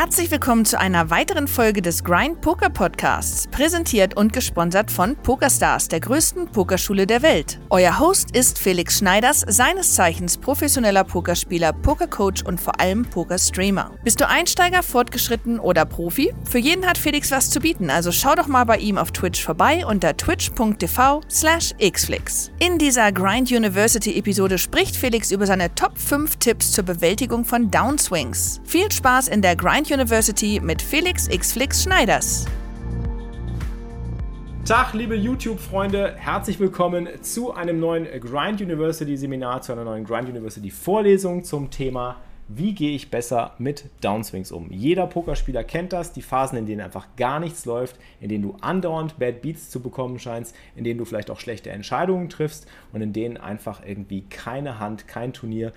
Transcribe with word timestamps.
Herzlich 0.00 0.30
willkommen 0.30 0.64
zu 0.64 0.78
einer 0.78 1.10
weiteren 1.10 1.48
Folge 1.48 1.82
des 1.82 2.04
Grind 2.04 2.40
Poker 2.40 2.70
Podcasts, 2.70 3.48
präsentiert 3.48 4.16
und 4.16 4.32
gesponsert 4.32 4.92
von 4.92 5.16
PokerStars, 5.16 5.88
der 5.88 5.98
größten 5.98 6.52
Pokerschule 6.52 7.04
der 7.04 7.22
Welt. 7.22 7.58
Euer 7.70 7.98
Host 7.98 8.30
ist 8.30 8.60
Felix 8.60 8.98
Schneiders, 8.98 9.44
seines 9.48 9.96
Zeichens 9.96 10.38
professioneller 10.38 11.02
Pokerspieler, 11.02 11.72
Pokercoach 11.72 12.44
und 12.46 12.60
vor 12.60 12.80
allem 12.80 13.06
Pokerstreamer. 13.06 13.90
Bist 14.04 14.20
du 14.20 14.28
Einsteiger, 14.28 14.84
fortgeschritten 14.84 15.58
oder 15.58 15.84
Profi? 15.84 16.32
Für 16.44 16.58
jeden 16.58 16.86
hat 16.86 16.96
Felix 16.96 17.32
was 17.32 17.50
zu 17.50 17.58
bieten, 17.58 17.90
also 17.90 18.12
schau 18.12 18.36
doch 18.36 18.46
mal 18.46 18.66
bei 18.66 18.76
ihm 18.76 18.98
auf 18.98 19.10
Twitch 19.10 19.42
vorbei 19.42 19.84
unter 19.84 20.16
twitch.tv 20.16 21.22
slash 21.28 21.74
xflix. 21.82 22.52
In 22.60 22.78
dieser 22.78 23.10
Grind 23.10 23.50
University 23.50 24.16
Episode 24.16 24.58
spricht 24.58 24.94
Felix 24.94 25.32
über 25.32 25.46
seine 25.46 25.74
Top 25.74 25.98
5 25.98 26.36
Tipps 26.36 26.70
zur 26.70 26.84
Bewältigung 26.84 27.44
von 27.44 27.68
Downswings. 27.68 28.60
Viel 28.64 28.92
Spaß 28.92 29.26
in 29.26 29.42
der 29.42 29.56
Grind 29.56 29.87
University 29.90 30.60
mit 30.62 30.82
Felix 30.82 31.28
X 31.28 31.52
Flix 31.52 31.82
Schneiders. 31.82 32.46
Tag, 34.64 34.94
liebe 34.94 35.14
YouTube-Freunde, 35.14 36.14
herzlich 36.16 36.60
willkommen 36.60 37.08
zu 37.22 37.54
einem 37.54 37.80
neuen 37.80 38.04
Grind 38.20 38.60
University 38.60 39.16
Seminar, 39.16 39.62
zu 39.62 39.72
einer 39.72 39.84
neuen 39.84 40.04
Grind 40.04 40.28
University 40.28 40.70
Vorlesung 40.70 41.44
zum 41.44 41.70
Thema 41.70 42.16
wie 42.48 42.74
gehe 42.74 42.94
ich 42.94 43.10
besser 43.10 43.54
mit 43.58 43.84
Downswings 44.00 44.52
um? 44.52 44.70
Jeder 44.70 45.06
Pokerspieler 45.06 45.64
kennt 45.64 45.92
das, 45.92 46.14
die 46.14 46.22
Phasen, 46.22 46.56
in 46.56 46.64
denen 46.64 46.80
einfach 46.80 47.06
gar 47.16 47.40
nichts 47.40 47.66
läuft, 47.66 47.96
in 48.20 48.30
denen 48.30 48.42
du 48.42 48.56
andauernd 48.62 49.18
Bad 49.18 49.42
Beats 49.42 49.68
zu 49.68 49.80
bekommen 49.80 50.18
scheinst, 50.18 50.56
in 50.74 50.82
denen 50.82 50.96
du 50.96 51.04
vielleicht 51.04 51.30
auch 51.30 51.40
schlechte 51.40 51.70
Entscheidungen 51.70 52.30
triffst 52.30 52.66
und 52.94 53.02
in 53.02 53.12
denen 53.12 53.36
einfach 53.36 53.86
irgendwie 53.86 54.22
keine 54.22 54.78
Hand, 54.78 55.06
kein 55.06 55.34
Turnier, 55.34 55.72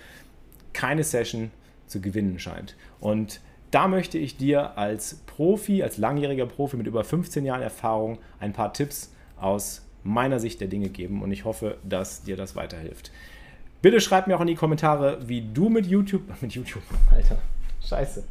keine 0.71 1.03
Session 1.03 1.51
zu 1.87 1.99
gewinnen 1.99 2.39
scheint. 2.39 2.77
Und 3.01 3.41
da 3.71 3.87
möchte 3.87 4.17
ich 4.17 4.37
dir 4.37 4.77
als 4.77 5.15
Profi, 5.25 5.81
als 5.81 5.97
langjähriger 5.97 6.45
Profi 6.45 6.77
mit 6.77 6.87
über 6.87 7.03
15 7.03 7.45
Jahren 7.45 7.61
Erfahrung 7.61 8.19
ein 8.39 8.53
paar 8.53 8.73
Tipps 8.73 9.13
aus 9.39 9.85
meiner 10.03 10.39
Sicht 10.39 10.59
der 10.59 10.67
Dinge 10.67 10.89
geben 10.89 11.21
und 11.21 11.31
ich 11.31 11.45
hoffe, 11.45 11.77
dass 11.83 12.23
dir 12.23 12.35
das 12.35 12.55
weiterhilft. 12.55 13.11
Bitte 13.81 14.01
schreib 14.01 14.27
mir 14.27 14.35
auch 14.35 14.41
in 14.41 14.47
die 14.47 14.55
Kommentare, 14.55 15.19
wie 15.27 15.41
du 15.41 15.69
mit 15.69 15.87
YouTube, 15.87 16.23
mit 16.41 16.53
YouTube, 16.53 16.83
Alter, 17.11 17.37
scheiße, 17.87 18.23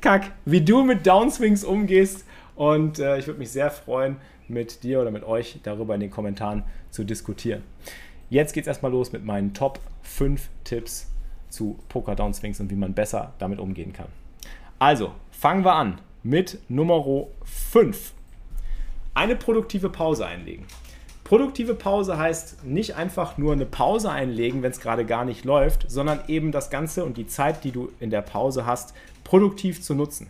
kack, 0.00 0.32
wie 0.44 0.60
du 0.60 0.82
mit 0.82 1.06
Downswings 1.06 1.64
umgehst 1.64 2.24
und 2.54 2.98
äh, 2.98 3.18
ich 3.18 3.26
würde 3.26 3.40
mich 3.40 3.50
sehr 3.50 3.70
freuen, 3.70 4.16
mit 4.46 4.82
dir 4.82 5.00
oder 5.00 5.10
mit 5.10 5.24
euch 5.24 5.58
darüber 5.62 5.94
in 5.94 6.00
den 6.00 6.10
Kommentaren 6.10 6.64
zu 6.90 7.04
diskutieren. 7.04 7.62
Jetzt 8.28 8.52
geht 8.52 8.64
es 8.64 8.68
erstmal 8.68 8.92
los 8.92 9.12
mit 9.12 9.24
meinen 9.24 9.54
Top 9.54 9.80
5 10.02 10.48
Tipps 10.64 11.10
zu 11.48 11.78
Poker 11.88 12.14
Downswings 12.14 12.60
und 12.60 12.70
wie 12.70 12.74
man 12.74 12.94
besser 12.94 13.32
damit 13.38 13.58
umgehen 13.58 13.92
kann. 13.92 14.08
Also, 14.84 15.12
fangen 15.30 15.64
wir 15.64 15.76
an 15.76 15.98
mit 16.22 16.58
Nummer 16.68 17.02
5. 17.42 18.12
Eine 19.14 19.34
produktive 19.34 19.88
Pause 19.88 20.26
einlegen. 20.26 20.66
Produktive 21.24 21.72
Pause 21.72 22.18
heißt 22.18 22.66
nicht 22.66 22.94
einfach 22.94 23.38
nur 23.38 23.54
eine 23.54 23.64
Pause 23.64 24.10
einlegen, 24.10 24.62
wenn 24.62 24.72
es 24.72 24.80
gerade 24.80 25.06
gar 25.06 25.24
nicht 25.24 25.46
läuft, 25.46 25.90
sondern 25.90 26.20
eben 26.28 26.52
das 26.52 26.68
Ganze 26.68 27.06
und 27.06 27.16
die 27.16 27.26
Zeit, 27.26 27.64
die 27.64 27.70
du 27.70 27.92
in 27.98 28.10
der 28.10 28.20
Pause 28.20 28.66
hast, 28.66 28.92
produktiv 29.24 29.80
zu 29.80 29.94
nutzen. 29.94 30.26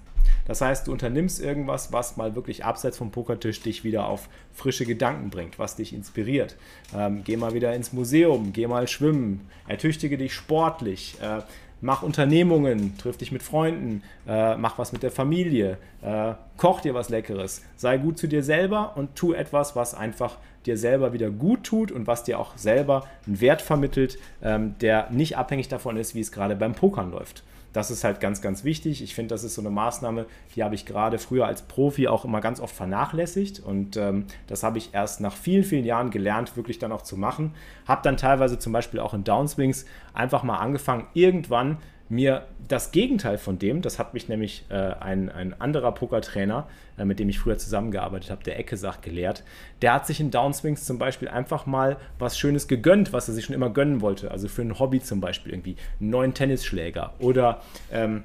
Das 0.47 0.61
heißt, 0.61 0.87
du 0.87 0.93
unternimmst 0.93 1.41
irgendwas, 1.41 1.93
was 1.93 2.17
mal 2.17 2.37
wirklich 2.37 2.65
abseits 2.65 2.97
vom 2.97 3.11
Pokertisch 3.11 3.61
dich 3.61 3.83
wieder 3.83 4.07
auf 4.07 4.29
frische 4.53 4.87
Gedanken 4.87 5.31
bringt, 5.31 5.59
was 5.59 5.75
dich 5.75 5.93
inspiriert. 5.93 6.55
Ähm, 6.97 7.23
geh 7.25 7.37
mal 7.37 7.55
wieder 7.55 7.75
ins 7.75 7.93
Museum, 7.93 8.53
geh 8.53 8.69
mal 8.69 8.87
schwimmen, 8.87 9.49
ertüchtige 9.67 10.17
dich 10.17 10.33
sportlich, 10.33 11.17
äh, 11.21 11.41
mach 11.85 12.03
Unternehmungen, 12.03 12.97
triff 12.97 13.19
dich 13.19 13.31
mit 13.31 13.43
Freunden, 13.43 14.03
äh, 14.27 14.57
mach 14.57 14.79
was 14.79 14.93
mit 14.93 15.03
der 15.03 15.11
Familie, 15.11 15.77
äh, 16.03 16.33
koch 16.57 16.81
dir 16.81 16.95
was 16.95 17.11
Leckeres, 17.11 17.63
sei 17.77 17.99
gut 17.99 18.17
zu 18.19 18.27
dir 18.27 18.43
selber 18.43 18.97
und 18.97 19.15
tu 19.17 19.35
etwas, 19.35 19.77
was 19.77 19.95
einfach 19.95 20.39
dir 20.65 20.79
selber 20.79 21.13
wieder 21.13 21.31
gut 21.31 21.65
tut 21.65 21.93
und 21.93 22.07
was 22.07 22.25
dir 22.25 22.39
auch 22.41 22.57
selber 22.57 23.07
einen 23.27 23.41
Wert 23.43 23.61
vermittelt, 23.61 24.19
ähm, 24.43 24.77
der 24.81 25.11
nicht 25.11 25.37
abhängig 25.37 25.69
davon 25.69 25.99
ist, 25.99 26.15
wie 26.15 26.21
es 26.21 26.33
gerade 26.33 26.57
beim 26.57 26.73
Pokern 26.73 27.11
läuft. 27.11 27.45
Das 27.75 27.91
ist 27.91 28.05
halt 28.05 28.21
ganz, 28.21 28.41
ganz 28.41 28.63
wichtig. 28.63 29.03
Ich 29.03 29.17
finde, 29.17 29.35
das 29.35 29.43
ist 29.43 29.57
so 29.57 29.61
eine 29.61 29.69
Maßnahme, 29.69 30.27
die 30.55 30.63
habe 30.63 30.77
ich 30.77 30.87
gerade 30.87 31.19
früher 31.19 31.47
als 31.47 31.63
Profi 31.63 32.07
auch 32.07 32.25
immer 32.25 32.41
ganz 32.41 32.61
oft 32.61 32.75
vernachlässigt. 32.75 33.59
Und 33.59 33.97
ähm, 33.97 34.27
das 34.47 34.63
habe 34.63 34.79
ich 34.79 34.95
erst 34.95 35.21
nach 35.21 35.35
vielen, 35.35 35.65
vielen 35.65 35.85
Jahren 35.85 36.11
gelernt, 36.11 36.57
wirklich 36.57 36.79
dann 36.79 36.93
auch 36.93 37.03
zu 37.03 37.17
machen. 37.17 37.53
Habe 37.87 38.01
dann 38.05 38.17
teilweise 38.17 38.61
zum 38.61 38.73
Beispiel 38.73 39.01
auch 39.01 39.13
in 39.13 39.25
Downswings 39.25 39.87
einfach 40.15 40.45
mal 40.45 40.59
angefangen, 40.59 41.09
irgendwann 41.15 41.79
mir 42.09 42.47
das 42.69 42.93
Gegenteil 42.93 43.39
von 43.39 43.59
dem, 43.59 43.83
das 43.83 43.99
hat 43.99 44.15
mich 44.15 44.29
nämlich 44.29 44.65
äh, 44.69 44.75
ein, 44.75 45.31
ein 45.31 45.59
anderer 45.61 45.93
Pokertrainer, 45.93 46.67
äh, 46.99 47.05
mit 47.05 47.19
dem 47.19 47.29
ich 47.29 47.39
früher 47.39 47.59
zusammengearbeitet 47.59 48.31
habe, 48.31 48.45
der 48.45 48.59
Ecke 48.59 48.77
sagt, 48.77 49.03
gelehrt. 49.03 49.43
Der 49.83 49.95
hat 49.95 50.07
sich 50.07 50.21
in 50.21 50.31
Downswings 50.31 50.85
zum 50.85 50.99
Beispiel 50.99 51.29
einfach 51.29 51.67
mal 51.67 51.97
was 52.19 52.39
Schönes 52.39 52.69
gegönnt, 52.69 53.13
was 53.13 53.29
er 53.29 53.35
sich 53.35 53.47
schon 53.47 53.55
immer 53.55 53.71
gönnen 53.71 54.01
wollte. 54.01 54.31
Also 54.31 54.49
für 54.49 54.63
ein 54.63 54.79
Hobby 54.79 55.01
zum 55.01 55.21
Beispiel 55.21 55.53
irgendwie 55.53 55.77
einen 56.01 56.11
neuen 56.11 56.35
Tennisschläger 56.35 57.15
oder 57.19 57.63
ähm, 57.91 58.23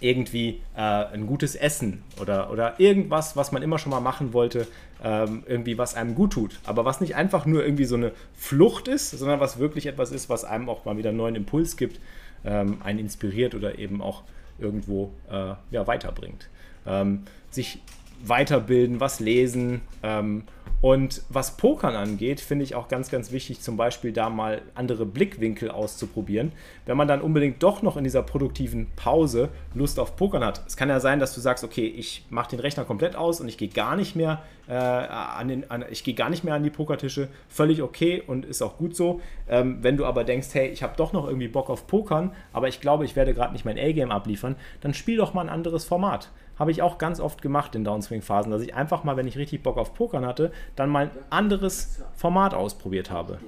irgendwie 0.00 0.60
äh, 0.76 0.80
ein 0.80 1.26
gutes 1.26 1.54
Essen 1.54 2.02
oder, 2.20 2.50
oder 2.50 2.80
irgendwas, 2.80 3.36
was 3.36 3.52
man 3.52 3.62
immer 3.62 3.78
schon 3.78 3.90
mal 3.90 4.00
machen 4.00 4.32
wollte, 4.32 4.66
ähm, 5.02 5.44
irgendwie 5.46 5.78
was 5.78 5.94
einem 5.94 6.14
gut 6.14 6.32
tut. 6.32 6.58
Aber 6.64 6.84
was 6.84 7.00
nicht 7.00 7.16
einfach 7.16 7.46
nur 7.46 7.64
irgendwie 7.64 7.84
so 7.84 7.96
eine 7.96 8.12
Flucht 8.34 8.88
ist, 8.88 9.10
sondern 9.10 9.40
was 9.40 9.58
wirklich 9.58 9.86
etwas 9.86 10.10
ist, 10.10 10.28
was 10.28 10.44
einem 10.44 10.68
auch 10.68 10.84
mal 10.84 10.96
wieder 10.96 11.10
einen 11.10 11.18
neuen 11.18 11.36
Impuls 11.36 11.76
gibt 11.76 12.00
ähm, 12.44 12.78
einen 12.82 12.98
inspiriert 12.98 13.54
oder 13.54 13.78
eben 13.78 14.00
auch 14.02 14.22
irgendwo 14.58 15.12
äh, 15.30 15.54
ja, 15.70 15.86
weiterbringt. 15.86 16.48
Ähm, 16.86 17.24
sich 17.50 17.80
weiterbilden, 18.22 19.00
was 19.00 19.20
lesen, 19.20 19.80
ähm, 20.02 20.44
und 20.82 21.22
was 21.28 21.58
Pokern 21.58 21.94
angeht, 21.94 22.40
finde 22.40 22.64
ich 22.64 22.74
auch 22.74 22.88
ganz, 22.88 23.10
ganz 23.10 23.32
wichtig, 23.32 23.60
zum 23.60 23.76
Beispiel 23.76 24.12
da 24.12 24.30
mal 24.30 24.62
andere 24.74 25.04
Blickwinkel 25.04 25.70
auszuprobieren. 25.70 26.52
Wenn 26.86 26.96
man 26.96 27.06
dann 27.06 27.20
unbedingt 27.20 27.62
doch 27.62 27.82
noch 27.82 27.98
in 27.98 28.04
dieser 28.04 28.22
produktiven 28.22 28.86
Pause 28.96 29.50
Lust 29.74 30.00
auf 30.00 30.16
Pokern 30.16 30.42
hat. 30.42 30.62
Es 30.66 30.78
kann 30.78 30.88
ja 30.88 30.98
sein, 30.98 31.20
dass 31.20 31.34
du 31.34 31.40
sagst, 31.42 31.64
okay, 31.64 31.86
ich 31.86 32.24
mache 32.30 32.50
den 32.50 32.60
Rechner 32.60 32.84
komplett 32.84 33.14
aus 33.14 33.42
und 33.42 33.48
ich 33.48 33.58
gehe 33.58 33.68
gar 33.68 33.94
nicht 33.94 34.16
mehr 34.16 34.42
äh, 34.68 34.72
an 34.72 35.48
den, 35.48 35.70
an, 35.70 35.84
ich 35.90 36.02
gehe 36.02 36.14
gar 36.14 36.30
nicht 36.30 36.44
mehr 36.44 36.54
an 36.54 36.62
die 36.62 36.70
Pokertische. 36.70 37.28
Völlig 37.50 37.82
okay 37.82 38.22
und 38.26 38.46
ist 38.46 38.62
auch 38.62 38.78
gut 38.78 38.96
so. 38.96 39.20
Ähm, 39.50 39.78
wenn 39.82 39.98
du 39.98 40.06
aber 40.06 40.24
denkst, 40.24 40.48
hey, 40.52 40.68
ich 40.68 40.82
habe 40.82 40.94
doch 40.96 41.12
noch 41.12 41.26
irgendwie 41.26 41.48
Bock 41.48 41.68
auf 41.68 41.86
Pokern, 41.86 42.32
aber 42.54 42.68
ich 42.68 42.80
glaube, 42.80 43.04
ich 43.04 43.16
werde 43.16 43.34
gerade 43.34 43.52
nicht 43.52 43.66
mein 43.66 43.78
A-Game 43.78 44.10
abliefern, 44.10 44.56
dann 44.80 44.94
spiel 44.94 45.18
doch 45.18 45.34
mal 45.34 45.42
ein 45.42 45.50
anderes 45.50 45.84
Format 45.84 46.30
habe 46.60 46.70
ich 46.70 46.82
auch 46.82 46.98
ganz 46.98 47.20
oft 47.20 47.40
gemacht 47.40 47.74
in 47.74 47.84
Downswing-Phasen, 47.84 48.52
dass 48.52 48.60
ich 48.60 48.74
einfach 48.74 49.02
mal, 49.02 49.16
wenn 49.16 49.26
ich 49.26 49.38
richtig 49.38 49.62
Bock 49.62 49.78
auf 49.78 49.94
Pokern 49.94 50.26
hatte, 50.26 50.52
dann 50.76 50.90
mal 50.90 51.06
ein 51.06 51.10
anderes 51.30 52.02
Format 52.14 52.52
ausprobiert 52.52 53.10
habe. 53.10 53.38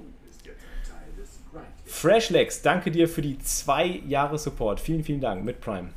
Freshlegs, 1.85 2.63
danke 2.63 2.91
dir 2.91 3.07
für 3.07 3.21
die 3.21 3.39
zwei 3.39 4.01
Jahre 4.09 4.39
Support. 4.39 4.81
Vielen, 4.81 5.05
vielen 5.05 5.21
Dank 5.21 5.45
mit 5.45 5.61
Prime. 5.61 5.91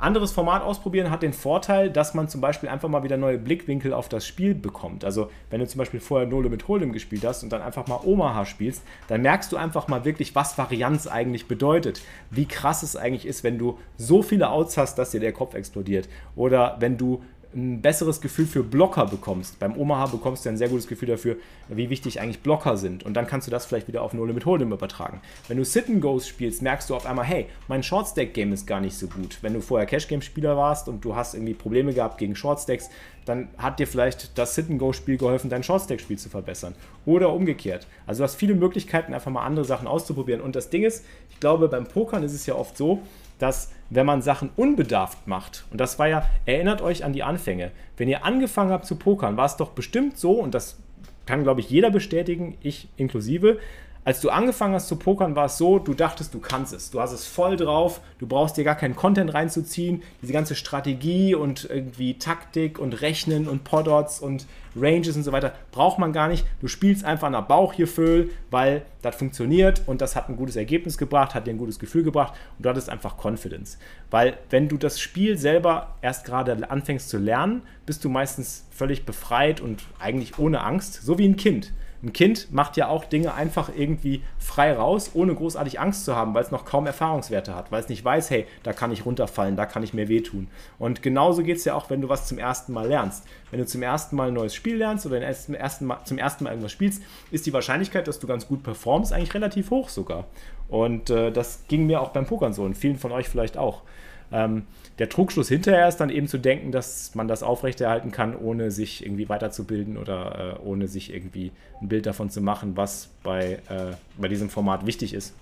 Anderes 0.00 0.32
Format 0.32 0.62
ausprobieren 0.62 1.10
hat 1.10 1.22
den 1.22 1.32
Vorteil, 1.34 1.90
dass 1.90 2.14
man 2.14 2.28
zum 2.28 2.40
Beispiel 2.40 2.68
einfach 2.68 2.88
mal 2.88 3.02
wieder 3.02 3.18
neue 3.18 3.36
Blickwinkel 3.38 3.92
auf 3.92 4.08
das 4.08 4.26
Spiel 4.26 4.54
bekommt. 4.54 5.04
Also 5.04 5.30
wenn 5.50 5.60
du 5.60 5.66
zum 5.66 5.78
Beispiel 5.78 6.00
vorher 6.00 6.26
Nole 6.26 6.48
mit 6.48 6.64
Hold'em 6.64 6.92
gespielt 6.92 7.24
hast 7.24 7.42
und 7.42 7.52
dann 7.52 7.60
einfach 7.60 7.86
mal 7.86 8.00
Omaha 8.04 8.46
spielst, 8.46 8.82
dann 9.08 9.20
merkst 9.20 9.52
du 9.52 9.56
einfach 9.58 9.88
mal 9.88 10.04
wirklich, 10.04 10.34
was 10.34 10.56
Varianz 10.56 11.06
eigentlich 11.06 11.48
bedeutet. 11.48 12.00
Wie 12.30 12.46
krass 12.46 12.82
es 12.82 12.96
eigentlich 12.96 13.26
ist, 13.26 13.44
wenn 13.44 13.58
du 13.58 13.78
so 13.98 14.22
viele 14.22 14.48
Outs 14.50 14.78
hast, 14.78 14.96
dass 14.96 15.10
dir 15.10 15.20
der 15.20 15.32
Kopf 15.32 15.54
explodiert. 15.54 16.08
Oder 16.34 16.76
wenn 16.80 16.96
du 16.96 17.22
ein 17.54 17.82
besseres 17.82 18.20
Gefühl 18.20 18.46
für 18.46 18.62
Blocker 18.62 19.06
bekommst. 19.06 19.58
Beim 19.58 19.76
Omaha 19.76 20.06
bekommst 20.06 20.44
du 20.44 20.50
ein 20.50 20.56
sehr 20.56 20.68
gutes 20.68 20.86
Gefühl 20.86 21.08
dafür, 21.08 21.36
wie 21.68 21.90
wichtig 21.90 22.20
eigentlich 22.20 22.40
Blocker 22.40 22.76
sind. 22.76 23.04
Und 23.04 23.14
dann 23.14 23.26
kannst 23.26 23.46
du 23.46 23.50
das 23.50 23.66
vielleicht 23.66 23.88
wieder 23.88 24.02
auf 24.02 24.12
No 24.12 24.24
Limit 24.24 24.44
Hold'em 24.44 24.72
übertragen. 24.72 25.20
Wenn 25.48 25.56
du 25.56 25.64
Sit 25.64 25.88
and 25.88 26.00
Goes 26.00 26.28
spielst, 26.28 26.62
merkst 26.62 26.88
du 26.88 26.94
auf 26.94 27.06
einmal, 27.06 27.24
hey, 27.24 27.46
mein 27.66 27.82
Short-Stack-Game 27.82 28.52
ist 28.52 28.66
gar 28.66 28.80
nicht 28.80 28.96
so 28.96 29.08
gut. 29.08 29.38
Wenn 29.42 29.54
du 29.54 29.60
vorher 29.60 29.86
Cash-Game-Spieler 29.86 30.56
warst 30.56 30.88
und 30.88 31.04
du 31.04 31.16
hast 31.16 31.34
irgendwie 31.34 31.54
Probleme 31.54 31.92
gehabt 31.92 32.18
gegen 32.18 32.36
Short-Stacks, 32.36 32.88
dann 33.24 33.48
hat 33.58 33.78
dir 33.80 33.86
vielleicht 33.86 34.38
das 34.38 34.54
Sit-and-Go-Spiel 34.54 35.18
geholfen, 35.18 35.50
dein 35.50 35.64
Short-Stack-Spiel 35.64 36.18
zu 36.18 36.28
verbessern. 36.28 36.74
Oder 37.04 37.32
umgekehrt. 37.32 37.86
Also 38.06 38.20
du 38.20 38.24
hast 38.24 38.36
viele 38.36 38.54
Möglichkeiten, 38.54 39.12
einfach 39.12 39.30
mal 39.30 39.44
andere 39.44 39.64
Sachen 39.64 39.88
auszuprobieren. 39.88 40.40
Und 40.40 40.54
das 40.54 40.70
Ding 40.70 40.84
ist, 40.84 41.04
ich 41.30 41.40
glaube, 41.40 41.68
beim 41.68 41.86
Pokern 41.86 42.22
ist 42.22 42.32
es 42.32 42.46
ja 42.46 42.54
oft 42.54 42.76
so, 42.76 43.02
dass 43.40 43.72
wenn 43.90 44.06
man 44.06 44.22
Sachen 44.22 44.50
unbedarft 44.56 45.26
macht, 45.26 45.66
und 45.70 45.80
das 45.80 45.98
war 45.98 46.08
ja, 46.08 46.26
erinnert 46.46 46.80
euch 46.80 47.04
an 47.04 47.12
die 47.12 47.24
Anfänge, 47.24 47.72
wenn 47.96 48.08
ihr 48.08 48.24
angefangen 48.24 48.70
habt 48.70 48.86
zu 48.86 48.96
pokern, 48.96 49.36
war 49.36 49.46
es 49.46 49.56
doch 49.56 49.70
bestimmt 49.70 50.16
so, 50.16 50.32
und 50.32 50.54
das 50.54 50.78
kann, 51.26 51.42
glaube 51.42 51.60
ich, 51.60 51.70
jeder 51.70 51.90
bestätigen, 51.90 52.56
ich 52.60 52.88
inklusive, 52.96 53.58
als 54.02 54.20
du 54.20 54.30
angefangen 54.30 54.74
hast 54.74 54.88
zu 54.88 54.96
pokern, 54.96 55.36
war 55.36 55.44
es 55.44 55.58
so, 55.58 55.78
du 55.78 55.92
dachtest, 55.92 56.32
du 56.32 56.38
kannst 56.38 56.72
es. 56.72 56.90
Du 56.90 57.00
hast 57.00 57.12
es 57.12 57.26
voll 57.26 57.56
drauf, 57.56 58.00
du 58.18 58.26
brauchst 58.26 58.56
dir 58.56 58.64
gar 58.64 58.74
keinen 58.74 58.96
Content 58.96 59.34
reinzuziehen. 59.34 60.02
Diese 60.22 60.32
ganze 60.32 60.54
Strategie 60.54 61.34
und 61.34 61.68
irgendwie 61.68 62.18
Taktik 62.18 62.78
und 62.78 63.02
Rechnen 63.02 63.46
und 63.46 63.64
Podots 63.64 64.20
und 64.20 64.46
Ranges 64.74 65.16
und 65.16 65.22
so 65.22 65.32
weiter 65.32 65.52
braucht 65.70 65.98
man 65.98 66.14
gar 66.14 66.28
nicht. 66.28 66.46
Du 66.60 66.68
spielst 66.68 67.04
einfach 67.04 67.28
nach 67.28 67.46
Bauchgefühl, 67.46 68.30
weil 68.50 68.82
das 69.02 69.16
funktioniert 69.16 69.82
und 69.86 70.00
das 70.00 70.16
hat 70.16 70.30
ein 70.30 70.36
gutes 70.36 70.56
Ergebnis 70.56 70.96
gebracht, 70.96 71.34
hat 71.34 71.46
dir 71.46 71.50
ein 71.50 71.58
gutes 71.58 71.78
Gefühl 71.78 72.02
gebracht 72.02 72.32
und 72.56 72.64
du 72.64 72.70
hattest 72.70 72.88
einfach 72.88 73.16
Confidence. 73.22 73.78
Weil 74.10 74.38
wenn 74.48 74.68
du 74.68 74.78
das 74.78 74.98
Spiel 74.98 75.36
selber 75.36 75.96
erst 76.00 76.24
gerade 76.24 76.70
anfängst 76.70 77.10
zu 77.10 77.18
lernen, 77.18 77.62
bist 77.84 78.04
du 78.04 78.08
meistens 78.08 78.66
völlig 78.70 79.04
befreit 79.04 79.60
und 79.60 79.82
eigentlich 79.98 80.38
ohne 80.38 80.62
Angst, 80.62 81.02
so 81.02 81.18
wie 81.18 81.28
ein 81.28 81.36
Kind. 81.36 81.72
Ein 82.02 82.14
Kind 82.14 82.50
macht 82.50 82.78
ja 82.78 82.88
auch 82.88 83.04
Dinge 83.04 83.34
einfach 83.34 83.70
irgendwie 83.76 84.22
frei 84.38 84.72
raus, 84.72 85.10
ohne 85.12 85.34
großartig 85.34 85.78
Angst 85.80 86.06
zu 86.06 86.16
haben, 86.16 86.32
weil 86.32 86.42
es 86.42 86.50
noch 86.50 86.64
kaum 86.64 86.86
Erfahrungswerte 86.86 87.54
hat, 87.54 87.70
weil 87.70 87.80
es 87.80 87.90
nicht 87.90 88.02
weiß, 88.02 88.30
hey, 88.30 88.46
da 88.62 88.72
kann 88.72 88.90
ich 88.90 89.04
runterfallen, 89.04 89.56
da 89.56 89.66
kann 89.66 89.82
ich 89.82 89.92
mir 89.92 90.08
wehtun. 90.08 90.48
Und 90.78 91.02
genauso 91.02 91.42
geht 91.42 91.58
es 91.58 91.64
ja 91.66 91.74
auch, 91.74 91.90
wenn 91.90 92.00
du 92.00 92.08
was 92.08 92.26
zum 92.26 92.38
ersten 92.38 92.72
Mal 92.72 92.88
lernst. 92.88 93.24
Wenn 93.50 93.60
du 93.60 93.66
zum 93.66 93.82
ersten 93.82 94.16
Mal 94.16 94.28
ein 94.28 94.34
neues 94.34 94.54
Spiel 94.54 94.76
lernst 94.76 95.04
oder 95.04 95.20
zum 95.32 95.54
ersten 95.54 95.86
Mal, 95.86 96.00
irgendwas 96.08 96.72
spielst, 96.72 97.02
ist 97.30 97.44
die 97.44 97.52
Wahrscheinlichkeit, 97.52 98.08
dass 98.08 98.18
du 98.18 98.26
ganz 98.26 98.48
gut 98.48 98.62
performst, 98.62 99.12
eigentlich 99.12 99.34
relativ 99.34 99.70
hoch 99.70 99.90
sogar. 99.90 100.24
Und 100.68 101.10
äh, 101.10 101.30
das 101.30 101.64
ging 101.68 101.86
mir 101.86 102.00
auch 102.00 102.10
beim 102.10 102.26
Pokern 102.26 102.54
so 102.54 102.62
und 102.62 102.76
vielen 102.76 102.96
von 102.96 103.12
euch 103.12 103.28
vielleicht 103.28 103.58
auch. 103.58 103.82
Ähm, 104.32 104.62
der 104.98 105.08
Trugschluss 105.08 105.48
hinterher 105.48 105.88
ist 105.88 105.96
dann 105.96 106.10
eben 106.10 106.28
zu 106.28 106.38
denken, 106.38 106.72
dass 106.72 107.14
man 107.14 107.26
das 107.26 107.42
aufrechterhalten 107.42 108.10
kann, 108.10 108.36
ohne 108.36 108.70
sich 108.70 109.04
irgendwie 109.04 109.28
weiterzubilden 109.28 109.96
oder 109.96 110.58
äh, 110.60 110.66
ohne 110.66 110.88
sich 110.88 111.12
irgendwie 111.12 111.52
ein 111.80 111.88
Bild 111.88 112.06
davon 112.06 112.30
zu 112.30 112.40
machen, 112.40 112.76
was 112.76 113.08
bei, 113.22 113.60
äh, 113.68 113.94
bei 114.18 114.28
diesem 114.28 114.50
Format 114.50 114.86
wichtig 114.86 115.14
ist. 115.14 115.34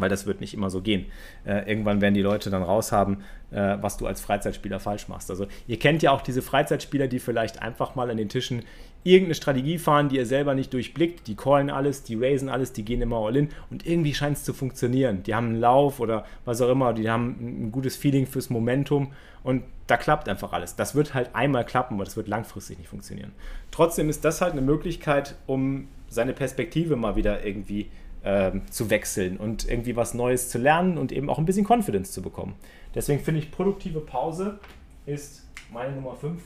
Weil 0.00 0.08
das 0.08 0.26
wird 0.26 0.40
nicht 0.40 0.54
immer 0.54 0.70
so 0.70 0.80
gehen. 0.80 1.06
Äh, 1.44 1.68
irgendwann 1.68 2.00
werden 2.00 2.14
die 2.14 2.22
Leute 2.22 2.50
dann 2.50 2.62
raushaben, 2.62 3.18
äh, 3.50 3.76
was 3.80 3.96
du 3.96 4.06
als 4.06 4.20
Freizeitspieler 4.20 4.80
falsch 4.80 5.08
machst. 5.08 5.30
Also 5.30 5.46
ihr 5.66 5.78
kennt 5.78 6.02
ja 6.02 6.12
auch 6.12 6.22
diese 6.22 6.42
Freizeitspieler, 6.42 7.08
die 7.08 7.18
vielleicht 7.18 7.62
einfach 7.62 7.94
mal 7.94 8.10
an 8.10 8.16
den 8.16 8.28
Tischen 8.28 8.62
irgendeine 9.04 9.34
Strategie 9.34 9.78
fahren, 9.78 10.08
die 10.08 10.16
ihr 10.16 10.26
selber 10.26 10.54
nicht 10.54 10.72
durchblickt. 10.72 11.26
Die 11.26 11.34
callen 11.34 11.70
alles, 11.70 12.02
die 12.04 12.14
raisen 12.14 12.48
alles, 12.48 12.72
die 12.72 12.84
gehen 12.84 13.02
immer 13.02 13.16
all 13.16 13.36
in 13.36 13.48
und 13.70 13.86
irgendwie 13.86 14.14
scheint 14.14 14.36
es 14.36 14.44
zu 14.44 14.52
funktionieren. 14.52 15.22
Die 15.24 15.34
haben 15.34 15.48
einen 15.48 15.60
Lauf 15.60 16.00
oder 16.00 16.24
was 16.44 16.60
auch 16.60 16.70
immer, 16.70 16.92
die 16.92 17.10
haben 17.10 17.66
ein 17.66 17.72
gutes 17.72 17.96
Feeling 17.96 18.26
fürs 18.26 18.50
Momentum 18.50 19.12
und 19.42 19.64
da 19.88 19.96
klappt 19.96 20.28
einfach 20.28 20.52
alles. 20.52 20.76
Das 20.76 20.94
wird 20.94 21.14
halt 21.14 21.34
einmal 21.34 21.64
klappen, 21.64 21.94
aber 21.94 22.04
das 22.04 22.16
wird 22.16 22.28
langfristig 22.28 22.78
nicht 22.78 22.88
funktionieren. 22.88 23.32
Trotzdem 23.70 24.08
ist 24.08 24.24
das 24.24 24.40
halt 24.40 24.52
eine 24.52 24.62
Möglichkeit, 24.62 25.34
um 25.46 25.88
seine 26.08 26.32
Perspektive 26.32 26.94
mal 26.94 27.16
wieder 27.16 27.44
irgendwie 27.44 27.90
ähm, 28.24 28.62
zu 28.70 28.90
wechseln 28.90 29.36
und 29.36 29.68
irgendwie 29.68 29.96
was 29.96 30.14
Neues 30.14 30.48
zu 30.48 30.58
lernen 30.58 30.98
und 30.98 31.12
eben 31.12 31.28
auch 31.28 31.38
ein 31.38 31.44
bisschen 31.44 31.66
Confidence 31.68 32.12
zu 32.12 32.22
bekommen. 32.22 32.54
Deswegen 32.94 33.20
finde 33.20 33.40
ich, 33.40 33.50
produktive 33.50 34.00
Pause 34.00 34.58
ist 35.06 35.48
meine 35.72 35.94
Nummer 35.94 36.14
5. 36.14 36.42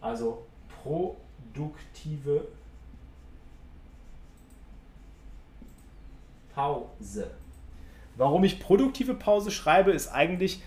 Also 0.00 0.46
pro 0.82 1.16
produktive 1.54 2.48
Pause. 6.54 7.30
Warum 8.16 8.44
ich 8.44 8.60
produktive 8.60 9.14
Pause 9.14 9.50
schreibe, 9.50 9.90
ist 9.90 10.08
eigentlich, 10.08 10.62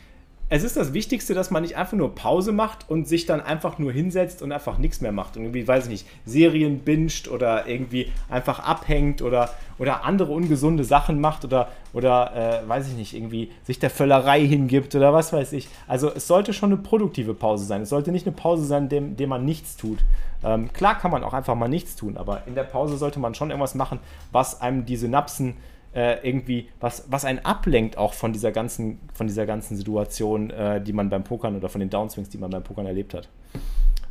es 0.49 0.63
ist 0.63 0.77
das 0.77 0.93
Wichtigste, 0.93 1.33
dass 1.33 1.51
man 1.51 1.63
nicht 1.63 1.75
einfach 1.75 1.97
nur 1.97 2.15
Pause 2.15 2.53
macht 2.53 2.89
und 2.89 3.05
sich 3.05 3.25
dann 3.25 3.41
einfach 3.41 3.79
nur 3.79 3.91
hinsetzt 3.91 4.41
und 4.41 4.53
einfach 4.53 4.77
nichts 4.77 5.01
mehr 5.01 5.11
macht. 5.11 5.35
Und 5.35 5.43
irgendwie, 5.43 5.67
weiß 5.67 5.85
ich 5.85 5.89
nicht, 5.89 6.07
Serien 6.25 6.79
binscht 6.79 7.27
oder 7.27 7.67
irgendwie 7.67 8.11
einfach 8.29 8.59
abhängt 8.59 9.21
oder, 9.21 9.49
oder 9.77 10.05
andere 10.05 10.31
ungesunde 10.31 10.85
Sachen 10.85 11.19
macht 11.19 11.43
oder, 11.43 11.67
oder 11.91 12.63
äh, 12.63 12.69
weiß 12.69 12.87
ich 12.87 12.95
nicht, 12.95 13.13
irgendwie 13.13 13.51
sich 13.63 13.79
der 13.79 13.89
Völlerei 13.89 14.45
hingibt 14.45 14.95
oder 14.95 15.13
was 15.13 15.33
weiß 15.33 15.51
ich. 15.51 15.67
Also 15.85 16.13
es 16.13 16.27
sollte 16.27 16.53
schon 16.53 16.71
eine 16.71 16.81
produktive 16.81 17.33
Pause 17.33 17.65
sein. 17.65 17.81
Es 17.81 17.89
sollte 17.89 18.13
nicht 18.13 18.25
eine 18.25 18.35
Pause 18.35 18.63
sein, 18.63 18.83
in 18.83 18.89
dem, 18.89 19.15
dem 19.17 19.29
man 19.29 19.43
nichts 19.43 19.75
tut. 19.75 19.99
Ähm, 20.45 20.71
klar 20.71 20.97
kann 20.97 21.11
man 21.11 21.25
auch 21.25 21.33
einfach 21.33 21.55
mal 21.55 21.67
nichts 21.67 21.97
tun, 21.97 22.15
aber 22.15 22.43
in 22.45 22.55
der 22.55 22.63
Pause 22.63 22.95
sollte 22.95 23.19
man 23.19 23.35
schon 23.35 23.49
irgendwas 23.49 23.75
machen, 23.75 23.99
was 24.31 24.61
einem 24.61 24.85
die 24.85 24.95
Synapsen 24.95 25.55
äh, 25.97 26.19
irgendwie, 26.21 26.69
was, 26.79 27.05
was 27.09 27.25
einen 27.25 27.39
ablenkt 27.39 27.97
auch 27.97 28.13
von 28.13 28.31
dieser 28.31 28.51
ganzen, 28.51 28.99
von 29.15 29.25
dieser 29.25 29.47
ganzen 29.47 29.75
Situation, 29.75 30.51
äh, 30.51 30.79
die 30.79 30.93
man 30.93 31.09
beim 31.09 31.23
Pokern 31.23 31.55
oder 31.55 31.69
von 31.69 31.79
den 31.79 31.89
Downswings, 31.89 32.29
die 32.29 32.37
man 32.37 32.51
beim 32.51 32.63
Pokern 32.63 32.85
erlebt 32.85 33.15
hat. 33.15 33.27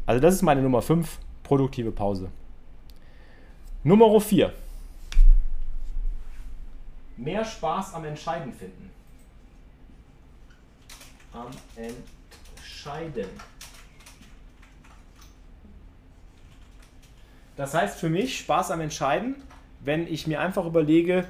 Also 0.05 0.21
das 0.21 0.35
ist 0.35 0.43
meine 0.43 0.63
Nummer 0.63 0.83
5, 0.83 1.21
produktive 1.45 1.93
Pause. 1.93 2.29
Nummer 3.85 4.21
4. 4.21 4.53
Mehr 7.19 7.45
Spaß 7.45 7.95
am 7.95 8.05
Entscheiden 8.05 8.53
finden. 8.53 8.91
Am 11.33 11.47
Entscheiden. 11.77 13.29
Das 17.55 17.75
heißt 17.75 18.01
für 18.01 18.09
mich 18.09 18.41
Spaß 18.41 18.73
am 18.73 18.81
Entscheiden, 18.81 19.37
wenn 19.85 20.09
ich 20.09 20.27
mir 20.27 20.41
einfach 20.41 20.67
überlege, 20.67 21.29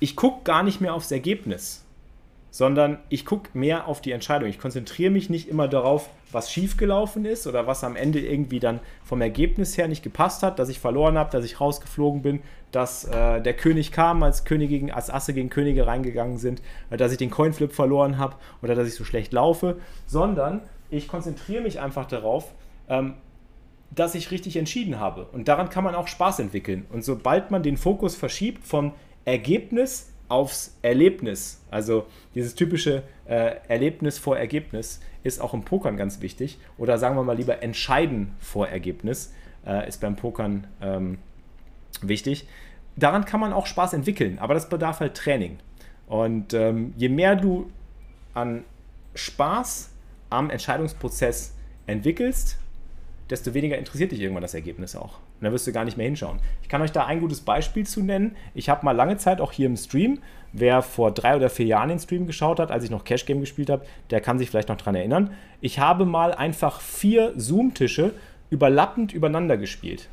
ich 0.00 0.16
gucke 0.16 0.44
gar 0.44 0.62
nicht 0.62 0.80
mehr 0.80 0.94
aufs 0.94 1.10
Ergebnis, 1.10 1.84
sondern 2.50 2.98
ich 3.08 3.24
gucke 3.24 3.50
mehr 3.56 3.88
auf 3.88 4.00
die 4.00 4.12
Entscheidung. 4.12 4.48
Ich 4.48 4.58
konzentriere 4.58 5.10
mich 5.10 5.28
nicht 5.30 5.48
immer 5.48 5.68
darauf, 5.68 6.08
was 6.32 6.50
schiefgelaufen 6.50 7.24
ist 7.24 7.46
oder 7.46 7.66
was 7.66 7.84
am 7.84 7.96
Ende 7.96 8.20
irgendwie 8.20 8.60
dann 8.60 8.80
vom 9.04 9.20
Ergebnis 9.20 9.76
her 9.76 9.88
nicht 9.88 10.02
gepasst 10.02 10.42
hat, 10.42 10.58
dass 10.58 10.68
ich 10.68 10.78
verloren 10.78 11.18
habe, 11.18 11.30
dass 11.30 11.44
ich 11.44 11.60
rausgeflogen 11.60 12.22
bin, 12.22 12.40
dass 12.72 13.04
äh, 13.04 13.40
der 13.40 13.54
König 13.54 13.92
kam, 13.92 14.22
als 14.22 14.44
Könige 14.44 14.74
gegen, 14.74 14.90
als 14.92 15.10
Asse 15.10 15.32
gegen 15.32 15.50
Könige 15.50 15.86
reingegangen 15.86 16.38
sind, 16.38 16.62
äh, 16.90 16.96
dass 16.96 17.12
ich 17.12 17.18
den 17.18 17.30
Coinflip 17.30 17.72
verloren 17.72 18.18
habe 18.18 18.36
oder 18.62 18.74
dass 18.74 18.88
ich 18.88 18.94
so 18.94 19.04
schlecht 19.04 19.32
laufe, 19.32 19.76
sondern 20.06 20.62
ich 20.90 21.08
konzentriere 21.08 21.62
mich 21.62 21.80
einfach 21.80 22.06
darauf, 22.06 22.52
ähm, 22.88 23.14
dass 23.90 24.14
ich 24.14 24.30
richtig 24.30 24.56
entschieden 24.56 25.00
habe. 25.00 25.26
Und 25.32 25.48
daran 25.48 25.70
kann 25.70 25.84
man 25.84 25.94
auch 25.94 26.08
Spaß 26.08 26.40
entwickeln. 26.40 26.86
Und 26.90 27.04
sobald 27.04 27.50
man 27.50 27.62
den 27.62 27.76
Fokus 27.76 28.16
verschiebt 28.16 28.66
vom 28.66 28.92
Ergebnis 29.28 30.10
aufs 30.28 30.74
Erlebnis. 30.80 31.60
Also 31.70 32.06
dieses 32.34 32.54
typische 32.54 33.02
äh, 33.26 33.56
Erlebnis 33.68 34.18
vor 34.18 34.38
Ergebnis 34.38 35.00
ist 35.22 35.40
auch 35.40 35.52
im 35.52 35.64
Pokern 35.64 35.98
ganz 35.98 36.22
wichtig. 36.22 36.58
Oder 36.78 36.96
sagen 36.96 37.14
wir 37.14 37.22
mal 37.24 37.36
lieber 37.36 37.62
Entscheiden 37.62 38.34
vor 38.40 38.68
Ergebnis 38.68 39.34
äh, 39.66 39.86
ist 39.86 40.00
beim 40.00 40.16
Pokern 40.16 40.66
ähm, 40.80 41.18
wichtig. 42.00 42.48
Daran 42.96 43.26
kann 43.26 43.38
man 43.38 43.52
auch 43.52 43.66
Spaß 43.66 43.92
entwickeln, 43.92 44.38
aber 44.38 44.54
das 44.54 44.70
bedarf 44.70 45.00
halt 45.00 45.14
Training. 45.14 45.58
Und 46.06 46.54
ähm, 46.54 46.94
je 46.96 47.10
mehr 47.10 47.36
du 47.36 47.70
an 48.32 48.64
Spaß 49.14 49.90
am 50.30 50.48
Entscheidungsprozess 50.48 51.54
entwickelst, 51.86 52.56
desto 53.30 53.54
weniger 53.54 53.78
interessiert 53.78 54.12
dich 54.12 54.20
irgendwann 54.20 54.42
das 54.42 54.54
Ergebnis 54.54 54.96
auch. 54.96 55.18
Und 55.18 55.42
dann 55.42 55.52
wirst 55.52 55.66
du 55.66 55.72
gar 55.72 55.84
nicht 55.84 55.96
mehr 55.96 56.06
hinschauen. 56.06 56.38
Ich 56.62 56.68
kann 56.68 56.82
euch 56.82 56.92
da 56.92 57.06
ein 57.06 57.20
gutes 57.20 57.40
Beispiel 57.40 57.86
zu 57.86 58.02
nennen. 58.02 58.36
Ich 58.54 58.68
habe 58.68 58.84
mal 58.84 58.92
lange 58.92 59.16
Zeit 59.18 59.40
auch 59.40 59.52
hier 59.52 59.66
im 59.66 59.76
Stream, 59.76 60.20
wer 60.52 60.82
vor 60.82 61.12
drei 61.12 61.36
oder 61.36 61.50
vier 61.50 61.66
Jahren 61.66 61.90
den 61.90 61.98
Stream 61.98 62.26
geschaut 62.26 62.58
hat, 62.60 62.70
als 62.70 62.84
ich 62.84 62.90
noch 62.90 63.04
Cash 63.04 63.26
Game 63.26 63.40
gespielt 63.40 63.70
habe, 63.70 63.84
der 64.10 64.20
kann 64.20 64.38
sich 64.38 64.50
vielleicht 64.50 64.68
noch 64.68 64.76
daran 64.76 64.94
erinnern. 64.94 65.32
Ich 65.60 65.78
habe 65.78 66.04
mal 66.04 66.32
einfach 66.32 66.80
vier 66.80 67.32
Zoom-Tische 67.36 68.12
überlappend 68.50 69.12
übereinander 69.12 69.56
gespielt. 69.56 70.08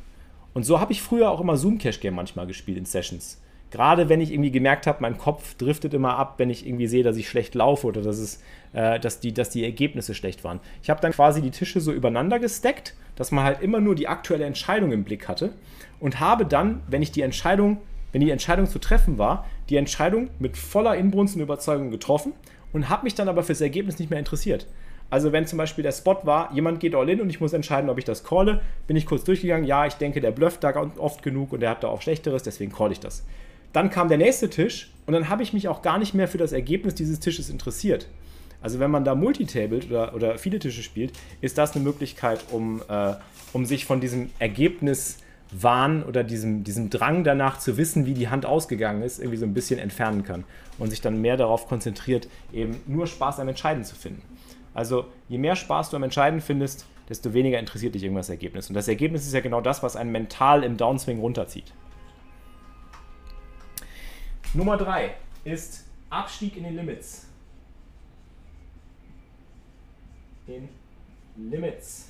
Und 0.52 0.64
so 0.64 0.80
habe 0.80 0.92
ich 0.92 1.02
früher 1.02 1.30
auch 1.30 1.40
immer 1.40 1.56
Zoom 1.56 1.78
Cash 1.78 2.00
Game 2.00 2.14
manchmal 2.14 2.46
gespielt 2.46 2.78
in 2.78 2.84
Sessions. 2.84 3.40
Gerade 3.70 4.08
wenn 4.08 4.20
ich 4.20 4.32
irgendwie 4.32 4.52
gemerkt 4.52 4.86
habe, 4.86 4.98
mein 5.00 5.18
Kopf 5.18 5.54
driftet 5.56 5.92
immer 5.92 6.16
ab, 6.16 6.34
wenn 6.38 6.50
ich 6.50 6.66
irgendwie 6.66 6.86
sehe, 6.86 7.02
dass 7.02 7.16
ich 7.16 7.28
schlecht 7.28 7.54
laufe 7.54 7.86
oder 7.86 8.00
dass, 8.00 8.18
es, 8.18 8.42
äh, 8.72 9.00
dass, 9.00 9.20
die, 9.20 9.34
dass 9.34 9.50
die 9.50 9.64
Ergebnisse 9.64 10.14
schlecht 10.14 10.44
waren. 10.44 10.60
Ich 10.82 10.90
habe 10.90 11.00
dann 11.00 11.12
quasi 11.12 11.42
die 11.42 11.50
Tische 11.50 11.80
so 11.80 11.92
übereinander 11.92 12.38
gesteckt, 12.38 12.94
dass 13.16 13.32
man 13.32 13.44
halt 13.44 13.62
immer 13.62 13.80
nur 13.80 13.94
die 13.94 14.08
aktuelle 14.08 14.44
Entscheidung 14.44 14.92
im 14.92 15.04
Blick 15.04 15.26
hatte 15.26 15.52
und 15.98 16.20
habe 16.20 16.46
dann, 16.46 16.82
wenn 16.88 17.02
ich 17.02 17.10
die 17.10 17.22
Entscheidung, 17.22 17.78
wenn 18.12 18.20
die 18.20 18.30
Entscheidung 18.30 18.66
zu 18.66 18.78
treffen 18.78 19.18
war, 19.18 19.46
die 19.68 19.76
Entscheidung 19.76 20.30
mit 20.38 20.56
voller 20.56 20.94
Inbrunst 20.96 21.34
und 21.34 21.42
Überzeugung 21.42 21.90
getroffen 21.90 22.34
und 22.72 22.88
habe 22.88 23.04
mich 23.04 23.14
dann 23.14 23.28
aber 23.28 23.42
fürs 23.42 23.60
Ergebnis 23.60 23.98
nicht 23.98 24.10
mehr 24.10 24.18
interessiert. 24.18 24.66
Also 25.08 25.32
wenn 25.32 25.46
zum 25.46 25.56
Beispiel 25.56 25.82
der 25.82 25.92
Spot 25.92 26.18
war, 26.22 26.52
jemand 26.52 26.80
geht 26.80 26.94
all 26.94 27.08
in 27.08 27.20
und 27.20 27.30
ich 27.30 27.40
muss 27.40 27.52
entscheiden, 27.52 27.90
ob 27.90 27.98
ich 27.98 28.04
das 28.04 28.24
calle, 28.24 28.60
bin 28.86 28.96
ich 28.96 29.06
kurz 29.06 29.24
durchgegangen, 29.24 29.64
ja, 29.64 29.86
ich 29.86 29.94
denke, 29.94 30.20
der 30.20 30.32
blufft 30.32 30.64
da 30.64 30.74
oft 30.98 31.22
genug 31.22 31.52
und 31.52 31.60
der 31.60 31.70
hat 31.70 31.84
da 31.84 31.88
auch 31.88 32.02
Schlechteres, 32.02 32.42
deswegen 32.42 32.72
call 32.72 32.92
ich 32.92 33.00
das. 33.00 33.24
Dann 33.76 33.90
kam 33.90 34.08
der 34.08 34.16
nächste 34.16 34.48
Tisch 34.48 34.90
und 35.04 35.12
dann 35.12 35.28
habe 35.28 35.42
ich 35.42 35.52
mich 35.52 35.68
auch 35.68 35.82
gar 35.82 35.98
nicht 35.98 36.14
mehr 36.14 36.28
für 36.28 36.38
das 36.38 36.52
Ergebnis 36.52 36.94
dieses 36.94 37.20
Tisches 37.20 37.50
interessiert. 37.50 38.08
Also 38.62 38.80
wenn 38.80 38.90
man 38.90 39.04
da 39.04 39.14
multitabled 39.14 39.90
oder, 39.90 40.14
oder 40.14 40.38
viele 40.38 40.58
Tische 40.58 40.82
spielt, 40.82 41.12
ist 41.42 41.58
das 41.58 41.74
eine 41.74 41.84
Möglichkeit, 41.84 42.42
um, 42.52 42.80
äh, 42.88 43.12
um 43.52 43.66
sich 43.66 43.84
von 43.84 44.00
diesem 44.00 44.30
Ergebniswahn 44.38 46.04
oder 46.04 46.24
diesem, 46.24 46.64
diesem 46.64 46.88
Drang 46.88 47.22
danach 47.22 47.58
zu 47.58 47.76
wissen, 47.76 48.06
wie 48.06 48.14
die 48.14 48.28
Hand 48.28 48.46
ausgegangen 48.46 49.02
ist, 49.02 49.18
irgendwie 49.18 49.36
so 49.36 49.44
ein 49.44 49.52
bisschen 49.52 49.78
entfernen 49.78 50.22
kann 50.22 50.44
und 50.78 50.88
sich 50.88 51.02
dann 51.02 51.20
mehr 51.20 51.36
darauf 51.36 51.68
konzentriert, 51.68 52.28
eben 52.54 52.80
nur 52.86 53.06
Spaß 53.06 53.40
am 53.40 53.48
Entscheiden 53.48 53.84
zu 53.84 53.94
finden. 53.94 54.22
Also 54.72 55.04
je 55.28 55.36
mehr 55.36 55.54
Spaß 55.54 55.90
du 55.90 55.96
am 55.96 56.02
Entscheiden 56.02 56.40
findest, 56.40 56.86
desto 57.10 57.34
weniger 57.34 57.58
interessiert 57.58 57.94
dich 57.94 58.04
irgendwas 58.04 58.30
Ergebnis. 58.30 58.70
Und 58.70 58.74
das 58.74 58.88
Ergebnis 58.88 59.26
ist 59.26 59.34
ja 59.34 59.40
genau 59.40 59.60
das, 59.60 59.82
was 59.82 59.96
einen 59.96 60.12
mental 60.12 60.64
im 60.64 60.78
Downswing 60.78 61.20
runterzieht. 61.20 61.74
Nummer 64.54 64.76
drei 64.76 65.14
ist 65.44 65.84
Abstieg 66.10 66.56
in 66.56 66.64
den 66.64 66.76
Limits. 66.76 67.26
In 70.46 70.68
Limits. 71.36 72.08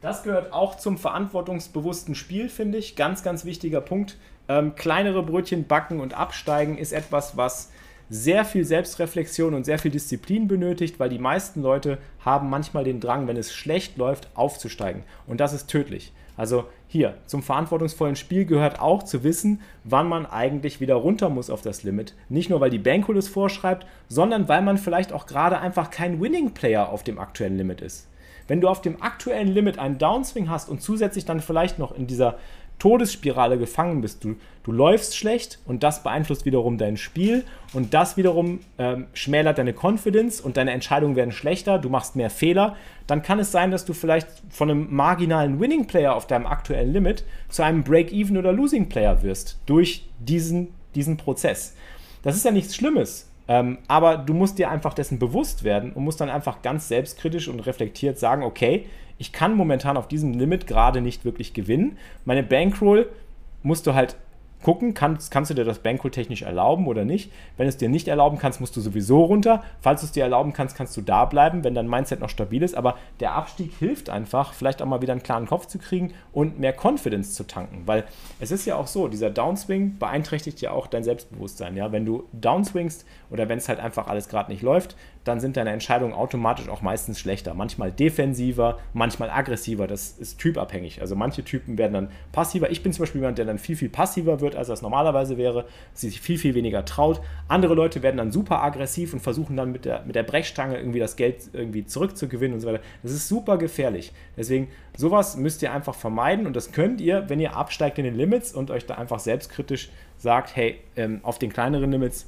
Das 0.00 0.22
gehört 0.22 0.52
auch 0.52 0.76
zum 0.76 0.96
verantwortungsbewussten 0.96 2.14
Spiel, 2.14 2.48
finde 2.48 2.78
ich. 2.78 2.96
Ganz, 2.96 3.22
ganz 3.22 3.44
wichtiger 3.44 3.80
Punkt. 3.80 4.16
Ähm, 4.48 4.74
kleinere 4.74 5.22
Brötchen 5.22 5.66
backen 5.66 6.00
und 6.00 6.14
absteigen 6.14 6.78
ist 6.78 6.92
etwas, 6.92 7.36
was 7.36 7.70
sehr 8.08 8.44
viel 8.44 8.64
Selbstreflexion 8.64 9.54
und 9.54 9.64
sehr 9.64 9.78
viel 9.78 9.92
Disziplin 9.92 10.48
benötigt, 10.48 10.98
weil 10.98 11.10
die 11.10 11.18
meisten 11.18 11.62
Leute 11.62 11.98
haben 12.24 12.50
manchmal 12.50 12.82
den 12.82 12.98
Drang, 12.98 13.28
wenn 13.28 13.36
es 13.36 13.54
schlecht 13.54 13.96
läuft, 13.98 14.28
aufzusteigen. 14.34 15.04
Und 15.26 15.38
das 15.38 15.52
ist 15.52 15.68
tödlich. 15.68 16.12
Also 16.40 16.64
hier, 16.88 17.18
zum 17.26 17.42
verantwortungsvollen 17.42 18.16
Spiel 18.16 18.46
gehört 18.46 18.80
auch 18.80 19.02
zu 19.02 19.24
wissen, 19.24 19.60
wann 19.84 20.08
man 20.08 20.24
eigentlich 20.24 20.80
wieder 20.80 20.94
runter 20.94 21.28
muss 21.28 21.50
auf 21.50 21.60
das 21.60 21.82
Limit. 21.82 22.14
Nicht 22.30 22.48
nur, 22.48 22.62
weil 22.62 22.70
die 22.70 22.78
Bankroll 22.78 23.18
es 23.18 23.28
vorschreibt, 23.28 23.86
sondern 24.08 24.48
weil 24.48 24.62
man 24.62 24.78
vielleicht 24.78 25.12
auch 25.12 25.26
gerade 25.26 25.58
einfach 25.58 25.90
kein 25.90 26.18
Winning 26.18 26.52
Player 26.52 26.88
auf 26.88 27.04
dem 27.04 27.18
aktuellen 27.18 27.58
Limit 27.58 27.82
ist. 27.82 28.08
Wenn 28.48 28.62
du 28.62 28.68
auf 28.68 28.80
dem 28.80 29.02
aktuellen 29.02 29.48
Limit 29.48 29.78
einen 29.78 29.98
Downswing 29.98 30.48
hast 30.48 30.70
und 30.70 30.80
zusätzlich 30.80 31.26
dann 31.26 31.40
vielleicht 31.40 31.78
noch 31.78 31.92
in 31.92 32.06
dieser 32.06 32.38
Todesspirale 32.80 33.58
gefangen 33.58 34.00
bist. 34.00 34.24
Du, 34.24 34.34
du 34.64 34.72
läufst 34.72 35.16
schlecht 35.16 35.60
und 35.66 35.84
das 35.84 36.02
beeinflusst 36.02 36.44
wiederum 36.44 36.78
dein 36.78 36.96
Spiel 36.96 37.44
und 37.72 37.94
das 37.94 38.16
wiederum 38.16 38.58
ähm, 38.78 39.06
schmälert 39.12 39.58
deine 39.58 39.72
Confidence 39.72 40.40
und 40.40 40.56
deine 40.56 40.72
Entscheidungen 40.72 41.14
werden 41.14 41.30
schlechter, 41.30 41.78
du 41.78 41.88
machst 41.88 42.16
mehr 42.16 42.30
Fehler. 42.30 42.76
Dann 43.06 43.22
kann 43.22 43.38
es 43.38 43.52
sein, 43.52 43.70
dass 43.70 43.84
du 43.84 43.92
vielleicht 43.92 44.26
von 44.48 44.70
einem 44.70 44.88
marginalen 44.90 45.60
Winning 45.60 45.86
Player 45.86 46.16
auf 46.16 46.26
deinem 46.26 46.46
aktuellen 46.46 46.92
Limit 46.92 47.22
zu 47.48 47.62
einem 47.62 47.84
Break-Even 47.84 48.36
oder 48.36 48.52
Losing 48.52 48.88
Player 48.88 49.22
wirst 49.22 49.60
durch 49.66 50.08
diesen, 50.18 50.74
diesen 50.96 51.16
Prozess. 51.16 51.76
Das 52.22 52.34
ist 52.34 52.44
ja 52.44 52.50
nichts 52.50 52.74
Schlimmes. 52.74 53.30
Ähm, 53.46 53.78
aber 53.88 54.16
du 54.16 54.32
musst 54.32 54.58
dir 54.58 54.70
einfach 54.70 54.94
dessen 54.94 55.18
bewusst 55.18 55.64
werden 55.64 55.92
und 55.92 56.04
musst 56.04 56.20
dann 56.20 56.30
einfach 56.30 56.62
ganz 56.62 56.86
selbstkritisch 56.86 57.48
und 57.48 57.60
reflektiert 57.60 58.16
sagen, 58.18 58.44
okay, 58.44 58.86
ich 59.20 59.32
kann 59.32 59.54
momentan 59.54 59.98
auf 59.98 60.08
diesem 60.08 60.32
Limit 60.32 60.66
gerade 60.66 61.02
nicht 61.02 61.26
wirklich 61.26 61.52
gewinnen. 61.52 61.98
Meine 62.24 62.42
Bankroll 62.42 63.06
musst 63.62 63.86
du 63.86 63.92
halt 63.92 64.16
gucken, 64.62 64.94
kannst, 64.94 65.30
kannst 65.30 65.50
du 65.50 65.54
dir 65.54 65.64
das 65.64 65.80
Bankroll 65.80 66.10
technisch 66.10 66.42
erlauben 66.42 66.86
oder 66.86 67.04
nicht. 67.04 67.30
Wenn 67.58 67.68
es 67.68 67.76
dir 67.76 67.90
nicht 67.90 68.08
erlauben 68.08 68.38
kannst, 68.38 68.60
musst 68.60 68.76
du 68.76 68.80
sowieso 68.80 69.24
runter. 69.24 69.62
Falls 69.80 70.00
du 70.00 70.06
es 70.06 70.12
dir 70.12 70.22
erlauben 70.22 70.54
kannst, 70.54 70.74
kannst 70.74 70.96
du 70.96 71.02
da 71.02 71.26
bleiben, 71.26 71.64
wenn 71.64 71.74
dein 71.74 71.88
Mindset 71.88 72.20
noch 72.20 72.30
stabil 72.30 72.62
ist. 72.62 72.74
Aber 72.74 72.96
der 73.20 73.34
Abstieg 73.34 73.72
hilft 73.78 74.08
einfach, 74.08 74.54
vielleicht 74.54 74.80
auch 74.80 74.86
mal 74.86 75.02
wieder 75.02 75.12
einen 75.12 75.22
klaren 75.22 75.46
Kopf 75.46 75.66
zu 75.66 75.78
kriegen 75.78 76.12
und 76.32 76.58
mehr 76.58 76.74
Confidence 76.74 77.34
zu 77.34 77.46
tanken. 77.46 77.82
Weil 77.86 78.04
es 78.38 78.50
ist 78.50 78.64
ja 78.64 78.76
auch 78.76 78.86
so, 78.86 79.08
dieser 79.08 79.30
Downswing 79.30 79.98
beeinträchtigt 79.98 80.62
ja 80.62 80.72
auch 80.72 80.86
dein 80.86 81.04
Selbstbewusstsein. 81.04 81.76
Ja? 81.76 81.92
Wenn 81.92 82.06
du 82.06 82.24
downswingst 82.32 83.04
oder 83.30 83.48
wenn 83.48 83.58
es 83.58 83.68
halt 83.68 83.80
einfach 83.80 84.08
alles 84.08 84.28
gerade 84.28 84.50
nicht 84.50 84.62
läuft, 84.62 84.96
dann 85.24 85.38
sind 85.38 85.56
deine 85.56 85.70
Entscheidungen 85.70 86.14
automatisch 86.14 86.68
auch 86.68 86.80
meistens 86.80 87.20
schlechter. 87.20 87.52
Manchmal 87.52 87.92
defensiver, 87.92 88.78
manchmal 88.94 89.28
aggressiver. 89.28 89.86
Das 89.86 90.12
ist 90.18 90.38
typabhängig. 90.38 91.02
Also 91.02 91.14
manche 91.14 91.44
Typen 91.44 91.76
werden 91.76 91.92
dann 91.92 92.08
passiver. 92.32 92.70
Ich 92.70 92.82
bin 92.82 92.92
zum 92.92 93.02
Beispiel 93.02 93.20
jemand, 93.20 93.36
der 93.36 93.44
dann 93.44 93.58
viel, 93.58 93.76
viel 93.76 93.90
passiver 93.90 94.40
wird, 94.40 94.56
als 94.56 94.68
das 94.68 94.80
normalerweise 94.80 95.36
wäre, 95.36 95.66
sich 95.92 96.20
viel, 96.20 96.38
viel 96.38 96.54
weniger 96.54 96.86
traut. 96.86 97.20
Andere 97.48 97.74
Leute 97.74 98.02
werden 98.02 98.16
dann 98.16 98.32
super 98.32 98.62
aggressiv 98.62 99.12
und 99.12 99.20
versuchen 99.20 99.56
dann 99.56 99.72
mit 99.72 99.84
der, 99.84 100.04
mit 100.04 100.14
der 100.14 100.22
Brechstange 100.22 100.78
irgendwie 100.78 101.00
das 101.00 101.16
Geld 101.16 101.50
irgendwie 101.52 101.84
zurückzugewinnen 101.84 102.54
und 102.54 102.60
so 102.60 102.68
weiter. 102.68 102.82
Das 103.02 103.12
ist 103.12 103.28
super 103.28 103.58
gefährlich. 103.58 104.12
Deswegen, 104.38 104.68
sowas 104.96 105.36
müsst 105.36 105.60
ihr 105.62 105.72
einfach 105.72 105.94
vermeiden 105.94 106.46
und 106.46 106.56
das 106.56 106.72
könnt 106.72 107.00
ihr, 107.00 107.28
wenn 107.28 107.40
ihr 107.40 107.56
absteigt 107.56 107.98
in 107.98 108.04
den 108.04 108.14
Limits 108.14 108.54
und 108.54 108.70
euch 108.70 108.86
da 108.86 108.94
einfach 108.94 109.18
selbstkritisch 109.18 109.90
sagt, 110.16 110.56
hey, 110.56 110.78
ähm, 110.96 111.20
auf 111.22 111.38
den 111.38 111.52
kleineren 111.52 111.90
Limits 111.90 112.26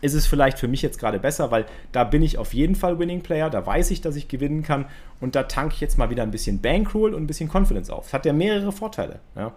ist 0.00 0.14
es 0.14 0.26
vielleicht 0.26 0.58
für 0.58 0.68
mich 0.68 0.82
jetzt 0.82 0.98
gerade 0.98 1.18
besser, 1.18 1.50
weil 1.50 1.66
da 1.92 2.04
bin 2.04 2.22
ich 2.22 2.38
auf 2.38 2.54
jeden 2.54 2.74
Fall 2.74 2.98
Winning 2.98 3.22
Player, 3.22 3.50
da 3.50 3.64
weiß 3.64 3.90
ich, 3.90 4.00
dass 4.00 4.16
ich 4.16 4.28
gewinnen 4.28 4.62
kann 4.62 4.86
und 5.20 5.34
da 5.34 5.44
tanke 5.44 5.74
ich 5.74 5.80
jetzt 5.80 5.98
mal 5.98 6.10
wieder 6.10 6.22
ein 6.22 6.30
bisschen 6.30 6.60
Bankroll 6.60 7.14
und 7.14 7.22
ein 7.22 7.26
bisschen 7.26 7.50
Confidence 7.52 7.90
auf. 7.90 8.04
Das 8.04 8.12
hat 8.12 8.26
ja 8.26 8.32
mehrere 8.32 8.72
Vorteile. 8.72 9.20
Ja. 9.34 9.52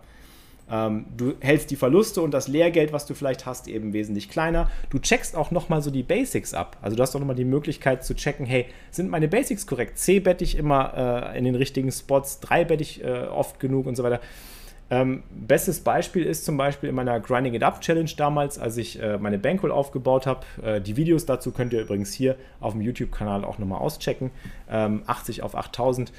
Ähm, 0.72 1.06
du 1.18 1.34
hältst 1.40 1.72
die 1.72 1.76
Verluste 1.76 2.22
und 2.22 2.32
das 2.32 2.48
Lehrgeld, 2.48 2.94
was 2.94 3.06
du 3.06 3.16
vielleicht 3.16 3.46
hast, 3.46 3.68
eben 3.68 3.94
wesentlich 3.94 4.30
kleiner. 4.30 4.70
Du 4.90 5.00
checkst 5.00 5.36
auch 5.36 5.52
nochmal 5.52 5.82
so 5.82 5.90
die 5.90 6.04
Basics 6.04 6.54
ab. 6.54 6.78
Also 6.82 6.96
du 6.96 7.02
hast 7.02 7.16
auch 7.16 7.20
nochmal 7.20 7.36
die 7.36 7.46
Möglichkeit 7.46 8.04
zu 8.04 8.14
checken, 8.14 8.46
hey, 8.46 8.68
sind 8.92 9.10
meine 9.10 9.28
Basics 9.28 9.66
korrekt? 9.66 9.98
C 9.98 10.20
bette 10.20 10.44
ich 10.44 10.56
immer 10.56 11.32
äh, 11.34 11.38
in 11.38 11.46
den 11.46 11.56
richtigen 11.56 11.92
Spots, 11.92 12.40
3 12.42 12.66
bette 12.66 12.84
ich 12.84 13.04
äh, 13.04 13.24
oft 13.24 13.60
genug 13.60 13.88
und 13.88 13.96
so 13.96 14.04
weiter. 14.04 14.22
Ähm, 14.92 15.24
bestes 15.30 15.82
Beispiel 15.82 16.26
ist 16.26 16.46
zum 16.46 16.58
Beispiel 16.58 16.90
in 16.90 16.96
meiner 16.96 17.20
Grinding 17.20 17.54
It 17.54 17.64
Up 17.64 17.82
Challenge 17.82 18.10
damals, 18.18 18.58
als 18.58 18.78
ich 18.78 19.02
äh, 19.02 19.18
meine 19.18 19.38
Bankroll 19.38 19.72
aufgebaut 19.72 20.26
habe. 20.26 20.46
Äh, 20.64 20.82
die 20.82 20.98
Videos 20.98 21.26
dazu 21.26 21.52
könnt 21.52 21.74
ihr 21.74 21.82
übrigens 21.82 22.12
hier 22.14 22.36
auf 22.60 22.74
dem 22.74 22.82
YouTube-Kanal 22.82 23.46
auch 23.46 23.60
nochmal 23.60 23.80
auschecken. 23.80 24.32
Ähm, 24.70 25.04
80 25.06 25.44
auf 25.44 25.56
8000 25.56 26.12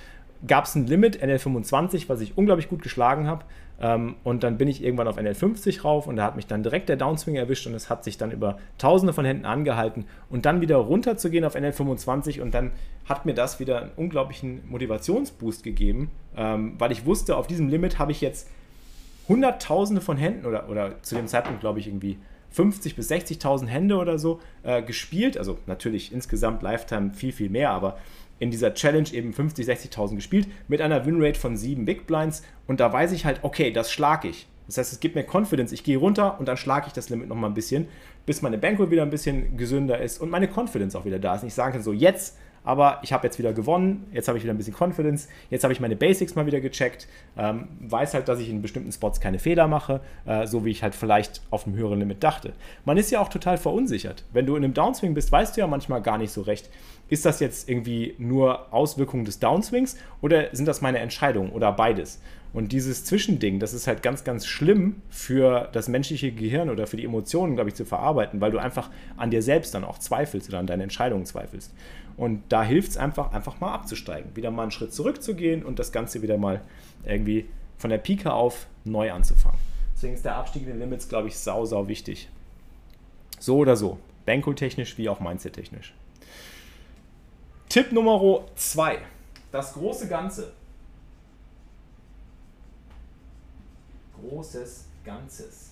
gab 0.47 0.65
es 0.65 0.75
ein 0.75 0.87
Limit, 0.87 1.23
NL25, 1.23 2.09
was 2.09 2.21
ich 2.21 2.39
unglaublich 2.39 2.69
gut 2.69 2.83
geschlagen 2.83 3.27
habe. 3.27 3.45
Ähm, 3.81 4.17
und 4.25 4.43
dann 4.45 4.59
bin 4.59 4.69
ich 4.69 4.85
irgendwann 4.85 5.09
auf 5.09 5.19
NL50 5.19 5.83
rauf 5.83 6.07
und 6.07 6.17
da 6.17 6.25
hat 6.25 6.37
mich 6.37 6.47
dann 6.47 6.63
direkt 6.63 6.89
der 6.89 6.97
Downswing 6.97 7.37
erwischt 7.37 7.67
und 7.67 7.75
es 7.75 7.89
hat 7.89 8.05
sich 8.05 8.19
dann 8.19 8.31
über 8.31 8.59
tausende 8.79 9.13
von 9.13 9.25
Händen 9.25 9.47
angehalten 9.47 10.05
und 10.29 10.45
dann 10.45 10.61
wieder 10.61 10.77
runter 10.77 11.17
zu 11.17 11.31
gehen 11.31 11.45
auf 11.45 11.57
NL25 11.57 12.41
und 12.43 12.53
dann 12.53 12.73
hat 13.07 13.25
mir 13.25 13.35
das 13.35 13.59
wieder 13.59 13.81
einen 13.81 13.93
unglaublichen 13.97 14.61
Motivationsboost 14.69 15.63
gegeben, 15.63 16.11
ähm, 16.37 16.75
weil 16.79 16.93
ich 16.93 17.07
wusste, 17.07 17.37
auf 17.37 17.47
diesem 17.47 17.69
Limit 17.69 17.99
habe 17.99 18.13
ich 18.13 18.21
jetzt 18.21 18.49
Hunderttausende 19.31 20.03
von 20.03 20.17
Händen 20.17 20.45
oder, 20.45 20.69
oder 20.69 21.01
zu 21.03 21.15
dem 21.15 21.29
Zeitpunkt 21.29 21.61
glaube 21.61 21.79
ich 21.79 21.87
irgendwie 21.87 22.19
50 22.51 22.97
bis 22.97 23.11
60.000 23.11 23.67
Hände 23.67 23.97
oder 23.97 24.19
so 24.19 24.41
äh, 24.65 24.83
gespielt. 24.83 25.39
Also 25.39 25.59
natürlich 25.67 26.13
insgesamt 26.13 26.63
Lifetime 26.63 27.15
viel, 27.15 27.33
viel 27.33 27.49
mehr, 27.49 27.71
aber 27.71 27.97
in 28.41 28.51
dieser 28.51 28.75
Challenge 28.75 29.09
eben 29.13 29.33
50, 29.33 29.69
60.000 29.69 30.17
gespielt 30.17 30.49
mit 30.67 30.81
einer 30.81 31.07
Winrate 31.07 31.39
von 31.39 31.57
7 31.57 31.85
Big 31.85 32.07
Blinds 32.07 32.43
und 32.67 32.81
da 32.81 32.93
weiß 32.93 33.13
ich 33.13 33.25
halt, 33.25 33.41
okay, 33.43 33.71
das 33.71 33.93
schlage 33.93 34.29
ich. 34.29 34.49
Das 34.67 34.79
heißt, 34.79 34.93
es 34.93 35.01
gibt 35.01 35.15
mir 35.15 35.25
Confidence. 35.25 35.73
Ich 35.73 35.85
gehe 35.85 35.97
runter 35.97 36.39
und 36.39 36.47
dann 36.47 36.57
schlage 36.57 36.87
ich 36.87 36.93
das 36.93 37.09
Limit 37.09 37.29
nochmal 37.29 37.51
ein 37.51 37.55
bisschen, 37.55 37.89
bis 38.25 38.41
meine 38.41 38.59
Bankroll 38.59 38.91
wieder 38.91 39.03
ein 39.03 39.11
bisschen 39.11 39.57
gesünder 39.57 40.01
ist 40.01 40.21
und 40.21 40.31
meine 40.31 40.49
Confidence 40.49 40.97
auch 40.97 41.05
wieder 41.05 41.19
da 41.19 41.35
ist. 41.35 41.43
Und 41.43 41.49
ich 41.49 41.55
sage 41.55 41.81
so, 41.83 41.93
jetzt 41.93 42.37
aber 42.65 43.01
ich 43.03 43.13
habe 43.13 43.27
jetzt 43.27 43.39
wieder 43.39 43.53
gewonnen, 43.53 44.07
jetzt 44.13 44.29
habe 44.29 44.39
ich 44.39 44.45
wieder 44.45 44.53
ein 44.53 44.59
bisschen 44.59 44.75
Confidence, 44.79 45.29
jetzt 45.51 45.63
habe 45.65 45.73
ich 45.73 45.81
meine 45.81 45.97
Basics 45.97 46.35
mal 46.35 46.47
wieder 46.47 46.61
gecheckt, 46.61 47.09
ähm, 47.37 47.69
weiß 47.81 48.15
halt, 48.15 48.29
dass 48.29 48.39
ich 48.39 48.51
in 48.51 48.63
bestimmten 48.63 48.93
Spots 48.93 49.21
keine 49.21 49.39
Fehler 49.39 49.67
mache, 49.69 50.01
äh, 50.27 50.47
so 50.47 50.65
wie 50.65 50.71
ich 50.71 50.83
halt 50.83 50.95
vielleicht 50.95 51.43
auf 51.51 51.67
einem 51.67 51.77
höheren 51.77 51.99
Limit 51.99 52.23
dachte. 52.23 52.53
Man 52.85 52.97
ist 52.97 53.11
ja 53.11 53.21
auch 53.21 53.29
total 53.29 53.57
verunsichert. 53.57 54.25
Wenn 54.33 54.47
du 54.47 54.57
in 54.57 54.65
einem 54.65 54.75
Downswing 54.75 55.15
bist, 55.15 55.33
weißt 55.33 55.57
du 55.57 55.61
ja 55.61 55.67
manchmal 55.67 56.03
gar 56.03 56.19
nicht 56.19 56.33
so 56.33 56.43
recht, 56.43 56.71
ist 57.09 57.25
das 57.25 57.41
jetzt 57.41 57.69
irgendwie 57.69 58.15
nur 58.19 58.73
Auswirkungen 58.73 59.25
des 59.25 59.41
Downswings 59.41 59.97
oder 60.21 60.55
sind 60.55 60.67
das 60.67 60.81
meine 60.81 60.99
Entscheidungen 60.99 61.51
oder 61.51 61.73
beides? 61.73 62.21
Und 62.53 62.73
dieses 62.73 63.05
Zwischending, 63.05 63.61
das 63.61 63.75
ist 63.75 63.87
halt 63.87 64.03
ganz, 64.03 64.25
ganz 64.25 64.47
schlimm 64.47 65.03
für 65.09 65.69
das 65.73 65.89
menschliche 65.89 66.33
Gehirn 66.33 66.69
oder 66.69 66.87
für 66.89 66.97
die 66.97 67.05
Emotionen, 67.05 67.55
glaube 67.55 67.71
ich, 67.71 67.77
zu 67.77 67.85
verarbeiten, 67.85 68.41
weil 68.41 68.51
du 68.51 68.59
einfach 68.59 68.91
an 69.17 69.31
dir 69.31 69.43
selbst 69.43 69.73
dann 69.75 69.85
auch 69.85 69.99
zweifelst 69.99 70.49
oder 70.49 70.59
an 70.59 70.67
deinen 70.67 70.83
Entscheidungen 70.83 71.27
zweifelst. 71.27 71.73
Und 72.21 72.43
da 72.51 72.63
hilft 72.63 72.91
es 72.91 72.97
einfach, 72.99 73.33
einfach 73.33 73.61
mal 73.61 73.73
abzusteigen, 73.73 74.37
wieder 74.37 74.51
mal 74.51 74.65
einen 74.65 74.73
Schritt 74.73 74.93
zurückzugehen 74.93 75.65
und 75.65 75.79
das 75.79 75.91
Ganze 75.91 76.21
wieder 76.21 76.37
mal 76.37 76.61
irgendwie 77.03 77.49
von 77.79 77.89
der 77.89 77.97
Pike 77.97 78.31
auf 78.31 78.67
neu 78.85 79.11
anzufangen. 79.11 79.59
Deswegen 79.95 80.13
ist 80.13 80.27
der 80.27 80.37
Abstieg 80.37 80.65
in 80.65 80.69
den 80.69 80.81
Limits, 80.81 81.09
glaube 81.09 81.29
ich, 81.29 81.39
sau, 81.39 81.65
sau 81.65 81.89
wichtig. 81.89 82.29
So 83.39 83.57
oder 83.57 83.75
so. 83.75 83.99
Bankroll-technisch 84.27 84.99
wie 84.99 85.09
auch 85.09 85.19
Mindset-technisch. 85.19 85.95
Tipp 87.71 87.91
Nummer 87.91 88.45
2. 88.55 88.99
Das 89.51 89.73
große 89.73 90.07
Ganze. 90.07 90.53
Großes 94.21 94.85
Ganzes. 95.07 95.71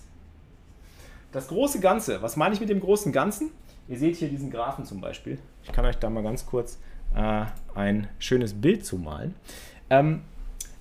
Das 1.31 1.47
große 1.47 1.79
Ganze, 1.79 2.23
was 2.23 2.37
meine 2.37 2.55
ich 2.55 2.59
mit 2.59 2.69
dem 2.69 2.79
großen 2.79 3.11
Ganzen? 3.11 3.51
Ihr 3.89 3.97
seht 3.97 4.15
hier 4.17 4.29
diesen 4.29 4.51
Graphen 4.51 4.85
zum 4.85 5.01
Beispiel. 5.01 5.39
Ich 5.63 5.71
kann 5.71 5.83
euch 5.83 5.97
da 5.97 6.09
mal 6.09 6.23
ganz 6.23 6.45
kurz 6.45 6.79
äh, 7.15 7.45
ein 7.73 8.07
schönes 8.19 8.53
Bild 8.53 8.85
zumalen. 8.85 9.33
Ähm, 9.89 10.21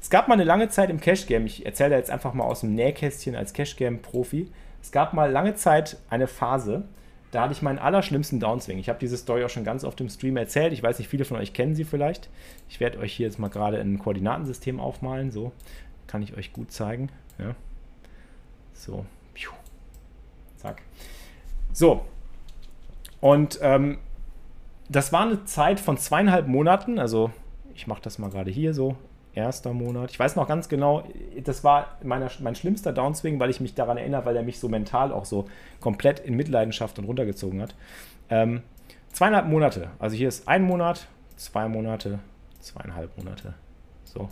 es 0.00 0.11
gab 0.11 0.29
mal 0.29 0.35
eine 0.35 0.45
lange 0.45 0.69
Zeit 0.69 0.91
im 0.91 1.00
Cash 1.00 1.27
Game, 1.27 1.47
ich 1.47 1.67
erzähle 1.67 1.97
jetzt 1.97 2.11
einfach 2.11 2.35
mal 2.35 2.45
aus 2.45 2.61
dem 2.61 2.75
Nähkästchen 2.75 3.35
als 3.35 3.53
Cash 3.53 3.77
Game 3.77 4.00
Profi. 4.00 4.53
Es 4.81 4.93
gab 4.93 5.15
mal 5.15 5.31
lange 5.31 5.55
Zeit 5.55 5.97
eine 6.09 6.29
Phase, 6.29 6.85
da 7.31 7.43
hatte 7.43 7.53
ich 7.53 7.62
meinen 7.62 7.79
allerschlimmsten 7.79 8.41
Downswing. 8.41 8.79
Ich 8.79 8.88
habe 8.88 8.99
diese 8.99 9.17
Story 9.17 9.45
auch 9.45 9.50
schon 9.50 9.65
ganz 9.65 9.85
oft 9.85 10.00
im 10.00 10.09
Stream 10.09 10.37
erzählt. 10.37 10.73
Ich 10.73 10.83
weiß 10.83 10.99
nicht, 10.99 11.09
viele 11.09 11.25
von 11.25 11.37
euch 11.37 11.53
kennen 11.53 11.75
sie 11.75 11.85
vielleicht. 11.85 12.31
Ich 12.69 12.81
werde 12.81 12.99
euch 12.99 13.12
hier 13.12 13.27
jetzt 13.27 13.38
mal 13.38 13.49
gerade 13.49 13.79
ein 13.81 13.99
Koordinatensystem 13.99 14.81
aufmalen. 14.81 15.31
So 15.31 15.53
kann 16.07 16.23
ich 16.23 16.37
euch 16.37 16.53
gut 16.53 16.73
zeigen. 16.73 17.11
Ja. 17.38 17.55
So. 18.73 19.05
Zack. 20.57 20.83
So. 21.73 22.05
Und 23.21 23.59
ähm, 23.63 23.99
das 24.89 25.13
war 25.13 25.23
eine 25.23 25.45
Zeit 25.45 25.81
von 25.81 25.99
zweieinhalb 25.99 26.47
Monaten. 26.47 26.99
Also 26.99 27.31
ich 27.75 27.87
mache 27.87 28.03
das 28.03 28.19
mal 28.19 28.31
gerade 28.31 28.51
hier 28.51 28.75
so. 28.75 28.97
erster 29.35 29.73
Monat. 29.73 30.11
Ich 30.11 30.19
weiß 30.19 30.37
noch 30.37 30.49
ganz 30.49 30.69
genau, 30.69 31.05
das 31.43 31.63
war 31.63 31.99
meiner, 32.03 32.31
mein 32.41 32.55
schlimmster 32.55 32.93
Downswing, 32.93 33.39
weil 33.39 33.51
ich 33.51 33.61
mich 33.61 33.75
daran 33.75 33.97
erinnere, 33.97 34.25
weil 34.25 34.37
er 34.37 34.43
mich 34.43 34.59
so 34.59 34.69
mental 34.69 35.13
auch 35.13 35.25
so 35.25 35.47
komplett 35.81 36.21
in 36.21 36.35
Mitleidenschaft 36.35 36.99
und 36.99 37.05
runtergezogen 37.05 37.63
hat. 37.63 37.75
Ähm, 38.31 38.63
zweieinhalb 39.13 39.47
Monate. 39.47 39.91
Also 39.99 40.17
hier 40.17 40.29
ist 40.29 40.49
ein 40.49 40.63
Monat, 40.63 41.07
zwei 41.37 41.69
Monate, 41.69 42.19
zweieinhalb 42.61 43.17
Monate. 43.17 43.55
So. 44.05 44.29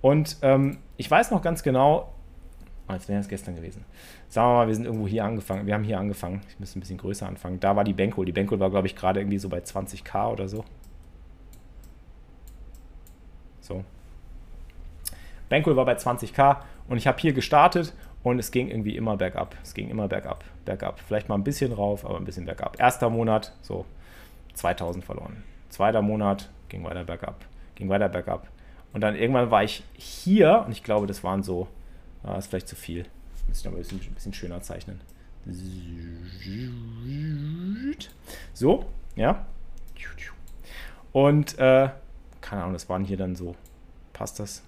Und 0.00 0.36
ähm, 0.42 0.78
ich 0.96 1.10
weiß 1.10 1.30
noch 1.30 1.42
ganz 1.42 1.62
genau, 1.62 2.12
oh, 2.90 2.94
jetzt 2.94 3.08
wäre 3.08 3.20
es 3.20 3.28
gestern 3.28 3.56
gewesen. 3.56 3.84
Sagen 4.28 4.48
wir 4.48 4.54
mal, 4.54 4.66
wir 4.66 4.74
sind 4.74 4.84
irgendwo 4.84 5.06
hier 5.06 5.24
angefangen. 5.24 5.66
Wir 5.66 5.74
haben 5.74 5.84
hier 5.84 5.98
angefangen. 5.98 6.42
Ich 6.48 6.58
müsste 6.58 6.78
ein 6.78 6.80
bisschen 6.80 6.98
größer 6.98 7.26
anfangen. 7.26 7.60
Da 7.60 7.76
war 7.76 7.84
die 7.84 7.92
Bankroll. 7.92 8.26
Die 8.26 8.32
Bankroll 8.32 8.60
war, 8.60 8.70
glaube 8.70 8.86
ich, 8.86 8.96
gerade 8.96 9.20
irgendwie 9.20 9.38
so 9.38 9.48
bei 9.48 9.58
20k 9.58 10.32
oder 10.32 10.48
so. 10.48 10.64
So. 13.60 13.84
Bankroll 15.48 15.76
war 15.76 15.84
bei 15.84 15.96
20k 15.96 16.58
und 16.88 16.96
ich 16.96 17.06
habe 17.06 17.18
hier 17.18 17.32
gestartet 17.32 17.92
und 18.22 18.38
es 18.38 18.50
ging 18.50 18.68
irgendwie 18.68 18.96
immer 18.96 19.16
bergab. 19.16 19.56
Es 19.62 19.74
ging 19.74 19.88
immer 19.88 20.08
bergab, 20.08 20.44
bergab. 20.64 21.00
Vielleicht 21.00 21.28
mal 21.28 21.36
ein 21.36 21.44
bisschen 21.44 21.72
rauf, 21.72 22.04
aber 22.04 22.16
ein 22.16 22.24
bisschen 22.24 22.46
bergab. 22.46 22.78
Erster 22.78 23.10
Monat, 23.10 23.52
so 23.62 23.84
2000 24.54 25.04
verloren. 25.04 25.42
Zweiter 25.68 26.02
Monat 26.02 26.50
ging 26.68 26.84
weiter 26.84 27.04
bergab, 27.04 27.44
ging 27.74 27.88
weiter 27.88 28.08
bergab. 28.08 28.48
Und 28.92 29.02
dann 29.02 29.14
irgendwann 29.14 29.50
war 29.50 29.62
ich 29.62 29.84
hier 29.94 30.64
und 30.66 30.72
ich 30.72 30.82
glaube, 30.82 31.06
das 31.06 31.22
waren 31.22 31.42
so, 31.42 31.68
ah, 32.22 32.36
ist 32.36 32.48
vielleicht 32.48 32.68
zu 32.68 32.76
viel. 32.76 33.06
Muss 33.48 33.58
ich 33.58 33.64
noch 33.64 33.72
ein 33.72 33.78
bisschen, 33.78 34.00
ein 34.00 34.14
bisschen 34.14 34.34
schöner 34.34 34.62
zeichnen. 34.62 35.00
So, 38.54 38.86
ja. 39.16 39.46
Und, 41.12 41.58
äh, 41.58 41.90
keine 42.40 42.62
Ahnung, 42.62 42.74
das 42.74 42.88
waren 42.88 43.04
hier 43.04 43.16
dann 43.16 43.34
so, 43.34 43.56
passt 44.12 44.38
das? 44.38 44.62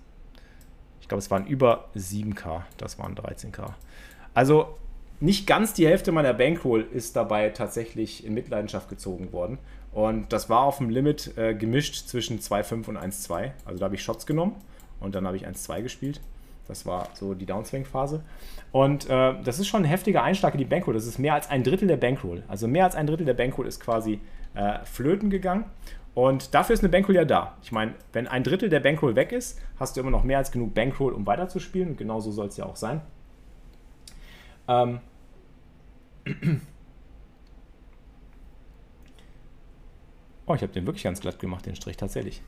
Ich 1.01 1.09
glaube, 1.09 1.21
es 1.21 1.31
waren 1.31 1.47
über 1.47 1.89
7K, 1.95 2.63
das 2.79 2.99
waren 2.99 3.15
13K. 3.15 3.75
Also 4.35 4.79
nicht 5.21 5.47
ganz 5.47 5.73
die 5.73 5.87
Hälfte 5.87 6.11
meiner 6.11 6.35
Bankroll 6.35 6.87
ist 6.93 7.15
dabei 7.15 7.51
tatsächlich 7.51 8.27
in 8.27 8.35
Mitleidenschaft 8.35 8.89
gezogen 8.89 9.33
worden. 9.33 9.59
Und 9.93 10.33
das 10.33 10.49
war 10.49 10.63
auf 10.63 10.79
dem 10.79 10.91
Limit 10.91 11.37
äh, 11.37 11.55
gemischt 11.55 12.09
zwischen 12.09 12.41
2,5 12.41 12.89
und 12.89 12.99
1,2. 12.99 13.53
Also 13.65 13.79
da 13.79 13.85
habe 13.85 13.95
ich 13.95 14.03
Shots 14.03 14.27
genommen 14.27 14.57
und 15.01 15.15
dann 15.15 15.27
habe 15.27 15.37
ich 15.37 15.47
1,2 15.47 15.83
gespielt. 15.83 16.21
Das 16.69 16.87
war 16.87 17.09
so 17.15 17.35
die 17.35 17.47
Downswing-Phase. 17.47 18.23
Und 18.71 19.09
äh, 19.11 19.35
das 19.43 19.59
ist 19.59 19.67
schon 19.67 19.83
ein 19.83 19.89
heftiger 19.89 20.23
Einschlag 20.23 20.55
in 20.55 20.59
die 20.59 20.65
Bankroll. 20.65 20.95
Das 20.95 21.07
ist 21.07 21.19
mehr 21.19 21.35
als 21.35 21.51
ein 21.51 21.63
Drittel 21.63 21.89
der 21.89 21.97
Bankroll. 21.97 22.45
Also 22.49 22.69
mehr 22.69 22.85
als 22.85 22.95
ein 22.95 23.07
Drittel 23.07 23.27
der 23.27 23.35
Bankroll 23.35 23.67
ist 23.67 23.81
quasi 23.81 24.21
äh, 24.55 24.79
flöten 24.85 25.31
gegangen. 25.31 25.65
Und 26.15 26.55
dafür 26.55 26.75
ist 26.75 26.81
eine 26.81 26.91
Bankroll 26.91 27.15
ja 27.15 27.25
da. 27.25 27.57
Ich 27.63 27.73
meine, 27.73 27.95
wenn 28.13 28.29
ein 28.29 28.45
Drittel 28.45 28.69
der 28.69 28.81
Bankroll 28.81 29.17
weg 29.17 29.33
ist, 29.33 29.61
hast 29.79 29.97
du 29.97 30.01
immer 30.01 30.11
noch 30.11 30.25
mehr 30.25 30.39
als 30.39 30.53
genug 30.53 30.75
Bankroll, 30.75 31.13
um 31.13 31.27
weiterzuspielen. 31.27 31.91
Und 31.91 31.97
genau 31.97 32.21
so 32.21 32.31
soll 32.31 32.49
es 32.49 32.57
ja 32.57 32.67
auch 32.67 32.77
sein. 32.77 33.01
Ähm. 34.69 35.01
Oh, 40.45 40.55
ich 40.57 40.63
habe 40.63 40.73
den 40.73 40.87
wirklich 40.87 41.05
ganz 41.05 41.21
glatt 41.21 41.39
gemacht, 41.39 41.67
den 41.67 41.77
Strich 41.77 41.97
tatsächlich. 41.97 42.43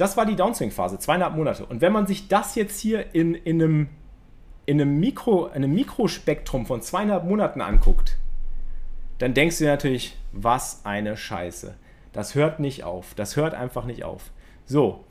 Das 0.00 0.16
war 0.16 0.24
die 0.24 0.34
Downswing-Phase, 0.34 0.98
zweieinhalb 0.98 1.36
Monate. 1.36 1.66
Und 1.66 1.82
wenn 1.82 1.92
man 1.92 2.06
sich 2.06 2.26
das 2.28 2.54
jetzt 2.54 2.80
hier 2.80 3.14
in, 3.14 3.34
in, 3.34 3.62
einem, 3.62 3.88
in 4.64 4.80
einem, 4.80 4.98
Mikro, 4.98 5.48
einem 5.48 5.74
Mikrospektrum 5.74 6.64
von 6.64 6.80
zweieinhalb 6.80 7.24
Monaten 7.24 7.60
anguckt, 7.60 8.16
dann 9.18 9.34
denkst 9.34 9.58
du 9.58 9.64
dir 9.64 9.70
natürlich, 9.70 10.16
was 10.32 10.80
eine 10.84 11.18
Scheiße. 11.18 11.74
Das 12.14 12.34
hört 12.34 12.60
nicht 12.60 12.82
auf. 12.82 13.12
Das 13.14 13.36
hört 13.36 13.52
einfach 13.52 13.84
nicht 13.84 14.02
auf. 14.02 14.30
So, 14.64 15.04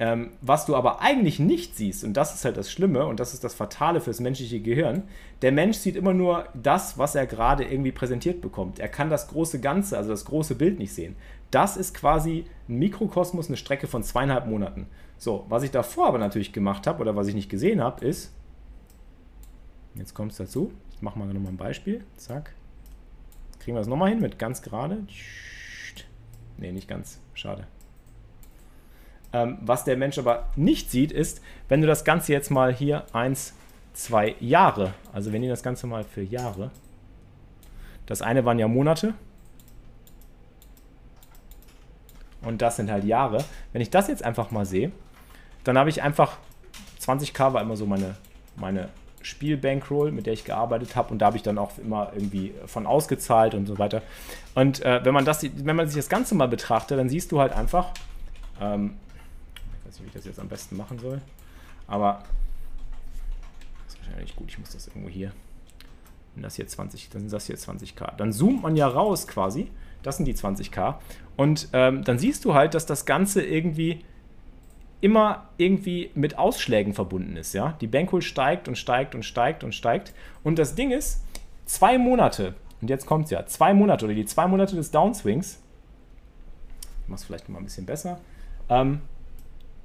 ähm, 0.00 0.32
was 0.40 0.66
du 0.66 0.74
aber 0.74 1.00
eigentlich 1.00 1.38
nicht 1.38 1.76
siehst, 1.76 2.02
und 2.02 2.14
das 2.14 2.34
ist 2.34 2.44
halt 2.44 2.56
das 2.56 2.72
Schlimme 2.72 3.06
und 3.06 3.20
das 3.20 3.34
ist 3.34 3.44
das 3.44 3.54
Fatale 3.54 4.00
fürs 4.00 4.18
menschliche 4.18 4.58
Gehirn, 4.58 5.04
der 5.42 5.52
Mensch 5.52 5.76
sieht 5.76 5.94
immer 5.94 6.12
nur 6.12 6.48
das, 6.54 6.98
was 6.98 7.14
er 7.14 7.26
gerade 7.26 7.62
irgendwie 7.62 7.92
präsentiert 7.92 8.40
bekommt. 8.40 8.80
Er 8.80 8.88
kann 8.88 9.10
das 9.10 9.28
große 9.28 9.60
Ganze, 9.60 9.96
also 9.96 10.10
das 10.10 10.24
große 10.24 10.56
Bild 10.56 10.80
nicht 10.80 10.92
sehen. 10.92 11.14
Das 11.50 11.76
ist 11.76 11.94
quasi 11.94 12.46
ein 12.68 12.78
Mikrokosmos, 12.78 13.48
eine 13.48 13.56
Strecke 13.56 13.86
von 13.86 14.02
zweieinhalb 14.02 14.46
Monaten. 14.46 14.86
So, 15.18 15.46
was 15.48 15.62
ich 15.62 15.70
davor 15.70 16.08
aber 16.08 16.18
natürlich 16.18 16.52
gemacht 16.52 16.86
habe 16.86 17.00
oder 17.00 17.16
was 17.16 17.28
ich 17.28 17.34
nicht 17.34 17.48
gesehen 17.48 17.82
habe, 17.82 18.04
ist, 18.04 18.34
jetzt 19.94 20.14
kommt 20.14 20.32
es 20.32 20.38
dazu, 20.38 20.72
ich 20.92 21.02
mache 21.02 21.18
mal 21.18 21.26
nochmal 21.26 21.52
ein 21.52 21.56
Beispiel, 21.56 22.04
zack, 22.16 22.54
kriegen 23.60 23.76
wir 23.76 23.80
das 23.80 23.88
nochmal 23.88 24.10
hin 24.10 24.20
mit 24.20 24.38
ganz 24.38 24.62
gerade, 24.62 25.06
ne, 26.58 26.72
nicht 26.72 26.88
ganz, 26.88 27.20
schade. 27.34 27.66
Ähm, 29.32 29.58
was 29.62 29.84
der 29.84 29.96
Mensch 29.96 30.18
aber 30.18 30.48
nicht 30.56 30.90
sieht, 30.90 31.10
ist, 31.10 31.40
wenn 31.68 31.80
du 31.80 31.86
das 31.86 32.04
Ganze 32.04 32.32
jetzt 32.32 32.50
mal 32.50 32.72
hier 32.72 33.04
eins, 33.12 33.54
zwei 33.92 34.34
Jahre, 34.40 34.94
also 35.12 35.32
wenn 35.32 35.42
ihr 35.42 35.50
das 35.50 35.62
Ganze 35.62 35.86
mal 35.86 36.04
für 36.04 36.22
Jahre, 36.22 36.70
das 38.06 38.22
eine 38.22 38.44
waren 38.44 38.58
ja 38.58 38.68
Monate, 38.68 39.14
und 42.44 42.62
das 42.62 42.76
sind 42.76 42.90
halt 42.90 43.04
Jahre. 43.04 43.44
Wenn 43.72 43.82
ich 43.82 43.90
das 43.90 44.08
jetzt 44.08 44.24
einfach 44.24 44.50
mal 44.50 44.66
sehe, 44.66 44.92
dann 45.64 45.78
habe 45.78 45.90
ich 45.90 46.02
einfach 46.02 46.36
20k 47.00 47.52
war 47.52 47.62
immer 47.62 47.76
so 47.76 47.86
meine, 47.86 48.16
meine 48.56 48.88
Spielbankroll, 49.22 50.12
mit 50.12 50.26
der 50.26 50.34
ich 50.34 50.44
gearbeitet 50.44 50.96
habe 50.96 51.10
und 51.10 51.18
da 51.18 51.26
habe 51.26 51.36
ich 51.36 51.42
dann 51.42 51.58
auch 51.58 51.78
immer 51.78 52.12
irgendwie 52.14 52.54
von 52.66 52.86
ausgezahlt 52.86 53.54
und 53.54 53.66
so 53.66 53.78
weiter. 53.78 54.02
Und 54.54 54.82
äh, 54.82 55.04
wenn 55.04 55.14
man 55.14 55.24
das, 55.24 55.42
wenn 55.42 55.76
man 55.76 55.86
sich 55.86 55.96
das 55.96 56.08
Ganze 56.08 56.34
mal 56.34 56.48
betrachtet, 56.48 56.98
dann 56.98 57.08
siehst 57.08 57.32
du 57.32 57.40
halt 57.40 57.52
einfach, 57.52 57.90
ähm, 58.60 58.94
ich 59.80 59.86
weiß 59.86 59.94
nicht, 59.94 60.02
wie 60.02 60.08
ich 60.08 60.14
das 60.14 60.24
jetzt 60.26 60.38
am 60.38 60.48
besten 60.48 60.76
machen 60.76 60.98
soll, 60.98 61.20
aber 61.86 62.22
das 63.84 63.94
ist 63.94 64.06
wahrscheinlich 64.06 64.36
gut, 64.36 64.48
ich 64.50 64.58
muss 64.58 64.70
das 64.70 64.88
irgendwo 64.88 65.08
hier, 65.08 65.32
wenn 66.34 66.42
das 66.42 66.56
hier 66.56 66.66
20, 66.66 67.08
dann 67.10 67.22
sind 67.22 67.32
das 67.32 67.46
hier 67.46 67.56
20k. 67.56 68.16
Dann 68.16 68.32
zoomt 68.32 68.62
man 68.62 68.76
ja 68.76 68.86
raus 68.86 69.26
quasi 69.26 69.70
das 70.04 70.18
sind 70.18 70.26
die 70.26 70.34
20k. 70.34 70.94
Und 71.36 71.68
ähm, 71.72 72.04
dann 72.04 72.18
siehst 72.18 72.44
du 72.44 72.54
halt, 72.54 72.74
dass 72.74 72.86
das 72.86 73.06
Ganze 73.06 73.42
irgendwie 73.42 74.04
immer 75.00 75.48
irgendwie 75.58 76.10
mit 76.14 76.38
Ausschlägen 76.38 76.94
verbunden 76.94 77.36
ist. 77.36 77.52
Ja? 77.52 77.76
Die 77.80 77.86
Bankroll 77.86 78.22
steigt 78.22 78.68
und 78.68 78.76
steigt 78.76 79.14
und 79.14 79.22
steigt 79.24 79.64
und 79.64 79.74
steigt. 79.74 80.14
Und 80.42 80.58
das 80.58 80.76
Ding 80.76 80.92
ist, 80.92 81.24
zwei 81.66 81.98
Monate, 81.98 82.54
und 82.80 82.88
jetzt 82.88 83.06
kommt 83.06 83.26
es 83.26 83.30
ja, 83.30 83.44
zwei 83.46 83.74
Monate 83.74 84.04
oder 84.04 84.14
die 84.14 84.24
zwei 84.24 84.46
Monate 84.46 84.76
des 84.76 84.90
Downswings, 84.90 85.60
ich 87.02 87.08
mache 87.08 87.18
es 87.18 87.24
vielleicht 87.24 87.48
mal 87.48 87.58
ein 87.58 87.64
bisschen 87.64 87.86
besser, 87.86 88.18
ähm, 88.68 89.00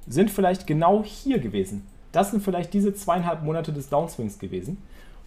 sind 0.06 0.30
vielleicht 0.30 0.66
genau 0.66 1.04
hier 1.04 1.38
gewesen. 1.38 1.86
Das 2.12 2.30
sind 2.30 2.42
vielleicht 2.42 2.72
diese 2.72 2.94
zweieinhalb 2.94 3.42
Monate 3.42 3.72
des 3.72 3.88
Downswings 3.88 4.38
gewesen. 4.38 4.78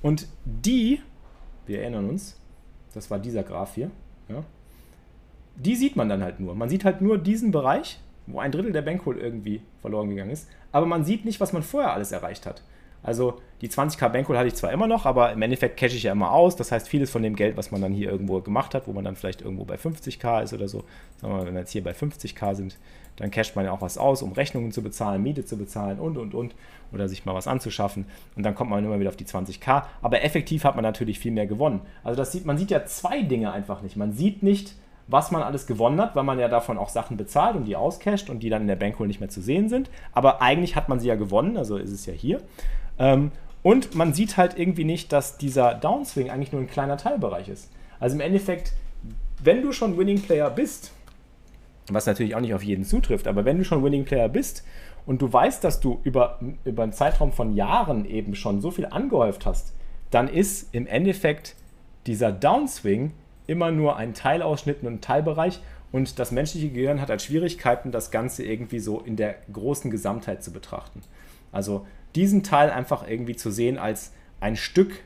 Und 0.01 0.27
die, 0.43 1.01
wir 1.65 1.81
erinnern 1.81 2.09
uns, 2.09 2.39
das 2.93 3.09
war 3.09 3.19
dieser 3.19 3.43
Graph 3.43 3.75
hier, 3.75 3.91
ja, 4.27 4.43
die 5.55 5.75
sieht 5.75 5.95
man 5.95 6.09
dann 6.09 6.23
halt 6.23 6.39
nur. 6.39 6.55
Man 6.55 6.69
sieht 6.69 6.85
halt 6.85 7.01
nur 7.01 7.17
diesen 7.17 7.51
Bereich, 7.51 7.99
wo 8.27 8.39
ein 8.39 8.51
Drittel 8.51 8.71
der 8.71 8.81
Bankroll 8.81 9.17
irgendwie 9.17 9.61
verloren 9.81 10.09
gegangen 10.09 10.31
ist, 10.31 10.47
aber 10.71 10.85
man 10.85 11.03
sieht 11.03 11.25
nicht, 11.25 11.39
was 11.39 11.53
man 11.53 11.63
vorher 11.63 11.93
alles 11.93 12.11
erreicht 12.11 12.45
hat. 12.45 12.63
Also 13.03 13.41
die 13.61 13.67
20k 13.67 14.07
Bankroll 14.09 14.37
hatte 14.37 14.47
ich 14.47 14.55
zwar 14.55 14.71
immer 14.71 14.87
noch, 14.87 15.05
aber 15.05 15.33
im 15.33 15.41
Endeffekt 15.41 15.77
cache 15.77 15.95
ich 15.95 16.03
ja 16.03 16.13
immer 16.13 16.31
aus. 16.31 16.55
Das 16.55 16.71
heißt, 16.71 16.87
vieles 16.87 17.11
von 17.11 17.21
dem 17.21 17.35
Geld, 17.35 17.57
was 17.57 17.69
man 17.69 17.81
dann 17.81 17.93
hier 17.93 18.09
irgendwo 18.09 18.39
gemacht 18.39 18.73
hat, 18.73 18.87
wo 18.87 18.93
man 18.93 19.03
dann 19.03 19.17
vielleicht 19.17 19.41
irgendwo 19.41 19.65
bei 19.65 19.75
50k 19.75 20.43
ist 20.43 20.53
oder 20.53 20.69
so, 20.69 20.85
sagen 21.17 21.33
wir 21.33 21.39
mal, 21.39 21.45
wenn 21.45 21.53
wir 21.53 21.59
jetzt 21.59 21.71
hier 21.71 21.83
bei 21.83 21.91
50k 21.91 22.55
sind, 22.55 22.77
dann 23.17 23.29
casht 23.29 23.55
man 23.55 23.65
ja 23.65 23.71
auch 23.71 23.81
was 23.81 23.97
aus, 23.97 24.21
um 24.21 24.31
Rechnungen 24.31 24.71
zu 24.71 24.81
bezahlen, 24.81 25.21
Miete 25.21 25.45
zu 25.45 25.57
bezahlen 25.57 25.99
und 25.99 26.17
und 26.17 26.33
und 26.33 26.55
oder 26.93 27.09
sich 27.09 27.25
mal 27.25 27.35
was 27.35 27.45
anzuschaffen 27.45 28.05
und 28.35 28.43
dann 28.43 28.55
kommt 28.55 28.69
man 28.69 28.83
immer 28.83 28.99
wieder 28.99 29.09
auf 29.09 29.17
die 29.17 29.25
20k. 29.25 29.83
Aber 30.01 30.23
effektiv 30.23 30.63
hat 30.63 30.75
man 30.75 30.83
natürlich 30.83 31.19
viel 31.19 31.31
mehr 31.31 31.45
gewonnen. 31.45 31.81
Also 32.03 32.17
das 32.17 32.31
sieht, 32.31 32.45
man 32.45 32.57
sieht 32.57 32.71
ja 32.71 32.85
zwei 32.85 33.21
Dinge 33.21 33.51
einfach 33.51 33.81
nicht. 33.81 33.97
Man 33.97 34.13
sieht 34.13 34.43
nicht, 34.43 34.75
was 35.07 35.31
man 35.31 35.43
alles 35.43 35.67
gewonnen 35.67 35.99
hat, 35.99 36.15
weil 36.15 36.23
man 36.23 36.39
ja 36.39 36.47
davon 36.47 36.77
auch 36.77 36.89
Sachen 36.89 37.17
bezahlt 37.17 37.55
und 37.55 37.65
die 37.65 37.75
auscasht 37.75 38.29
und 38.29 38.41
die 38.41 38.49
dann 38.49 38.61
in 38.61 38.67
der 38.67 38.75
Bankroll 38.75 39.07
nicht 39.07 39.19
mehr 39.19 39.29
zu 39.29 39.41
sehen 39.41 39.69
sind. 39.69 39.89
Aber 40.13 40.41
eigentlich 40.41 40.75
hat 40.75 40.89
man 40.89 40.99
sie 40.99 41.07
ja 41.07 41.15
gewonnen, 41.15 41.57
also 41.57 41.77
ist 41.77 41.91
es 41.91 42.05
ja 42.05 42.13
hier. 42.13 42.41
Ähm, 42.97 43.31
und 43.63 43.95
man 43.95 44.13
sieht 44.13 44.37
halt 44.37 44.57
irgendwie 44.57 44.83
nicht, 44.83 45.11
dass 45.11 45.37
dieser 45.37 45.73
Downswing 45.73 46.29
eigentlich 46.29 46.51
nur 46.51 46.61
ein 46.61 46.67
kleiner 46.67 46.97
Teilbereich 46.97 47.49
ist. 47.49 47.71
Also 47.99 48.15
im 48.15 48.21
Endeffekt, 48.21 48.73
wenn 49.41 49.61
du 49.61 49.71
schon 49.71 49.97
Winning 49.97 50.21
Player 50.21 50.49
bist, 50.49 50.91
was 51.89 52.05
natürlich 52.05 52.35
auch 52.35 52.41
nicht 52.41 52.53
auf 52.53 52.63
jeden 52.63 52.85
zutrifft, 52.85 53.27
aber 53.27 53.45
wenn 53.45 53.57
du 53.57 53.65
schon 53.65 53.83
Winning 53.83 54.05
Player 54.05 54.29
bist 54.29 54.65
und 55.05 55.21
du 55.21 55.31
weißt, 55.31 55.63
dass 55.63 55.79
du 55.79 55.99
über, 56.03 56.39
über 56.63 56.83
einen 56.83 56.93
Zeitraum 56.93 57.31
von 57.31 57.53
Jahren 57.53 58.05
eben 58.05 58.35
schon 58.35 58.61
so 58.61 58.71
viel 58.71 58.85
angehäuft 58.85 59.45
hast, 59.45 59.73
dann 60.11 60.27
ist 60.27 60.73
im 60.73 60.87
Endeffekt 60.87 61.55
dieser 62.05 62.31
Downswing 62.31 63.13
immer 63.47 63.71
nur 63.71 63.97
ein 63.97 64.13
Teilausschnitt 64.13 64.83
und 64.83 64.93
ein 64.93 65.01
Teilbereich 65.01 65.59
und 65.91 66.17
das 66.17 66.31
menschliche 66.31 66.69
Gehirn 66.69 66.99
hat 66.99 67.09
halt 67.09 67.21
Schwierigkeiten, 67.21 67.91
das 67.91 68.09
Ganze 68.09 68.43
irgendwie 68.43 68.79
so 68.79 68.99
in 68.99 69.15
der 69.15 69.35
großen 69.53 69.91
Gesamtheit 69.91 70.43
zu 70.43 70.51
betrachten. 70.51 71.01
Also 71.51 71.85
diesen 72.15 72.43
Teil 72.43 72.71
einfach 72.71 73.07
irgendwie 73.07 73.35
zu 73.35 73.51
sehen 73.51 73.77
als 73.77 74.11
ein 74.39 74.55
Stück 74.55 75.03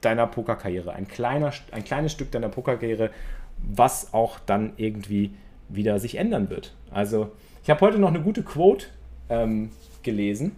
deiner 0.00 0.26
Pokerkarriere, 0.26 0.92
ein, 0.92 1.08
kleiner, 1.08 1.52
ein 1.72 1.84
kleines 1.84 2.12
Stück 2.12 2.30
deiner 2.30 2.48
Pokerkarriere, 2.48 3.10
was 3.58 4.14
auch 4.14 4.38
dann 4.38 4.72
irgendwie 4.76 5.34
wieder 5.68 5.98
sich 5.98 6.16
ändern 6.16 6.50
wird. 6.50 6.74
Also 6.90 7.32
Ich 7.62 7.70
habe 7.70 7.80
heute 7.80 7.98
noch 7.98 8.08
eine 8.08 8.20
gute 8.20 8.42
Quote 8.42 8.86
ähm, 9.28 9.70
gelesen. 10.02 10.56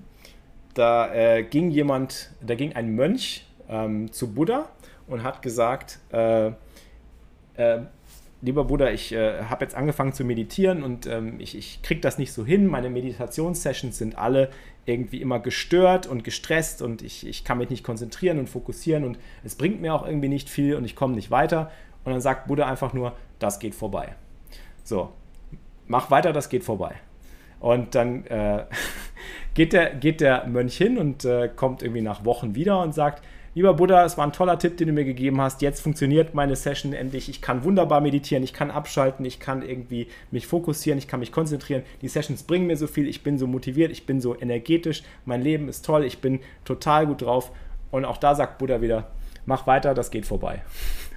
Da 0.74 1.14
äh, 1.14 1.44
ging 1.44 1.70
jemand, 1.70 2.30
da 2.40 2.54
ging 2.54 2.74
ein 2.74 2.94
Mönch 2.94 3.46
ähm, 3.68 4.10
zu 4.12 4.34
Buddha 4.34 4.68
und 5.06 5.22
hat 5.22 5.42
gesagt, 5.42 5.98
äh, 6.10 6.52
äh, 7.57 7.81
lieber 8.45 8.64
Buddha, 8.64 8.90
ich 8.90 9.12
äh, 9.12 9.45
habe 9.45 9.64
jetzt 9.64 9.75
angefangen 9.75 10.12
zu 10.12 10.25
meditieren 10.25 10.83
und 10.83 11.07
ähm, 11.07 11.37
ich, 11.38 11.57
ich 11.57 11.81
kriege 11.83 12.01
das 12.01 12.19
nicht 12.19 12.33
so 12.33 12.45
hin. 12.45 12.67
Meine 12.67 12.90
Meditationssessions 12.90 13.97
sind 13.97 14.19
alle 14.19 14.51
irgendwie 14.85 15.23
immer 15.23 15.40
gestört 15.40 16.07
und 16.07 16.25
gestresst 16.25 16.83
und 16.83 17.01
ich, 17.01 17.27
ich 17.27 17.45
kann 17.45 17.59
mich 17.59 17.71
nicht 17.71 17.85
konzentrieren 17.85 18.38
und 18.38 18.49
fokussieren 18.49 19.05
und 19.05 19.19
es 19.45 19.55
bringt 19.55 19.81
mir 19.81 19.95
auch 19.95 20.07
irgendwie 20.07 20.29
nicht 20.29 20.51
viel 20.51 20.77
und 20.77 20.85
ich 20.85 20.95
komme 20.95 21.14
nicht 21.14 21.31
weiter. 21.31 21.71
Und 22.05 22.12
dann 22.12 22.21
sagt 22.21 22.47
Buddha 22.47 22.67
einfach 22.67 22.93
nur, 22.93 23.17
das 23.38 23.59
geht 23.59 23.75
vorbei. 23.75 24.14
So, 24.83 25.12
mach 25.87 26.11
weiter, 26.11 26.35
das 26.35 26.51
geht 26.51 26.64
vorbei. 26.64 26.97
Und 27.61 27.95
dann 27.95 28.27
äh, 28.27 28.67
geht, 29.55 29.73
der, 29.73 29.95
geht 29.95 30.21
der 30.21 30.47
Mönch 30.47 30.77
hin 30.77 30.99
und 30.99 31.25
äh, 31.25 31.49
kommt 31.49 31.83
irgendwie 31.83 32.03
nach 32.03 32.27
Wochen 32.27 32.55
wieder 32.55 32.83
und 32.83 32.95
sagt, 32.95 33.25
lieber 33.55 33.75
Buddha, 33.75 34.05
es 34.05 34.19
war 34.19 34.27
ein 34.27 34.33
toller 34.33 34.59
Tipp, 34.59 34.77
den 34.77 34.88
du 34.88 34.93
mir 34.93 35.05
gegeben 35.05 35.40
hast. 35.40 35.62
Jetzt 35.62 35.81
funktioniert 35.81 36.35
meine 36.35 36.57
Session 36.57 36.93
endlich. 36.93 37.29
Ich 37.29 37.40
kann 37.40 37.64
wunderbar 37.64 38.01
meditieren, 38.01 38.45
ich 38.45 38.53
kann 38.53 38.71
abschalten, 38.71 39.25
ich 39.25 39.40
kann 39.40 39.62
irgendwie 39.62 40.09
mich 40.31 40.47
fokussieren, 40.47 40.99
ich 40.99 41.09
kann 41.09 41.21
mich 41.21 41.33
konzentrieren. 41.33 41.83
Die 42.03 42.09
Sessions 42.09 42.43
bringen 42.43 42.67
mir 42.67 42.77
so 42.77 42.87
viel, 42.87 43.09
ich 43.09 43.23
bin 43.23 43.38
so 43.38 43.47
motiviert, 43.47 43.93
ich 43.93 44.07
bin 44.07 44.21
so 44.21 44.38
energetisch, 44.38 45.03
mein 45.25 45.43
Leben 45.43 45.69
ist 45.69 45.85
toll, 45.85 46.05
ich 46.05 46.19
bin 46.19 46.40
total 46.64 47.07
gut 47.07 47.23
drauf. 47.23 47.53
Und 47.90 48.05
auch 48.05 48.17
da 48.17 48.35
sagt 48.35 48.59
Buddha 48.59 48.81
wieder, 48.81 49.11
mach 49.46 49.66
weiter, 49.66 49.94
das 49.94 50.11
geht 50.11 50.26
vorbei. 50.26 50.62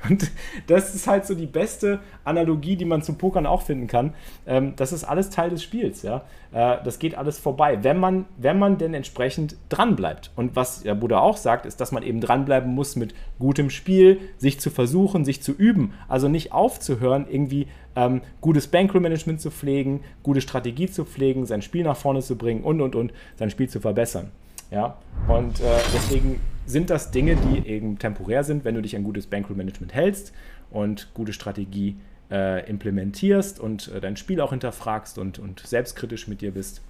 Und 0.08 0.32
das 0.68 0.94
ist 0.94 1.08
halt 1.08 1.26
so 1.26 1.36
die 1.36 1.46
beste 1.46 2.00
Analogie, 2.24 2.76
die 2.76 2.86
man 2.86 3.02
zum 3.02 3.18
Pokern 3.18 3.46
auch 3.46 3.64
finden 3.64 3.88
kann. 3.88 4.14
Ähm, 4.46 4.74
das 4.76 4.94
ist 4.94 5.04
alles 5.04 5.30
Teil 5.30 5.50
des 5.50 5.64
Spiels, 5.64 6.02
ja. 6.04 6.24
Äh, 6.52 6.78
das 6.84 7.00
geht 7.00 7.16
alles 7.16 7.40
vorbei, 7.40 7.84
wenn 7.84 8.00
man, 8.00 8.26
wenn 8.38 8.60
man 8.60 8.78
denn 8.78 8.94
entsprechend 8.94 9.56
dranbleibt. 9.70 10.32
Und 10.36 10.56
was 10.56 10.84
der 10.84 10.96
Buddha 10.96 11.20
auch 11.20 11.38
sagt, 11.38 11.66
ist, 11.66 11.82
dass 11.82 11.92
man 11.92 12.04
eben 12.04 12.22
dranbleiben 12.22 12.74
muss 12.74 12.96
mit 12.96 13.14
gutem 13.40 13.70
Spiel, 13.70 14.20
sich 14.38 14.60
zu 14.60 14.70
versuchen, 14.70 15.26
sich 15.26 15.42
zu 15.42 15.52
üben. 15.52 15.94
Also 16.08 16.28
nicht 16.28 16.52
aufzuhören, 16.52 17.26
irgendwie 17.30 17.68
ähm, 17.96 18.22
gutes 18.42 18.68
Bankroll-Management 18.68 19.42
zu 19.42 19.52
pflegen, 19.52 20.02
gute 20.24 20.42
Strategie 20.42 20.88
zu 20.88 21.06
pflegen, 21.06 21.46
sein 21.46 21.62
Spiel 21.62 21.84
nach 21.84 21.98
vorne 21.98 22.22
zu 22.22 22.38
bringen 22.38 22.64
und 22.64 22.82
und 22.82 22.96
und 22.96 23.14
sein 23.38 23.50
Spiel 23.50 23.68
zu 23.68 23.80
verbessern. 23.80 24.32
Ja, 24.72 24.98
und 25.28 25.60
äh, 25.60 25.80
deswegen 25.94 26.42
sind 26.66 26.90
das 26.90 27.12
Dinge, 27.12 27.38
die 27.38 27.68
eben 27.68 27.98
temporär 27.98 28.44
sind, 28.44 28.66
wenn 28.66 28.76
du 28.76 28.82
dich 28.82 28.96
an 28.96 29.04
gutes 29.04 29.28
Bankroll-Management 29.28 29.94
hältst 29.94 30.34
und 30.70 31.14
gute 31.14 31.32
Strategie 31.32 31.98
äh, 32.30 32.70
implementierst 32.70 33.60
und 33.60 33.88
äh, 33.90 34.02
dein 34.02 34.18
Spiel 34.18 34.42
auch 34.42 34.50
hinterfragst 34.50 35.18
und, 35.18 35.40
und 35.40 35.62
selbstkritisch 35.62 36.28
mit 36.28 36.42
dir 36.42 36.52
bist 36.52 36.82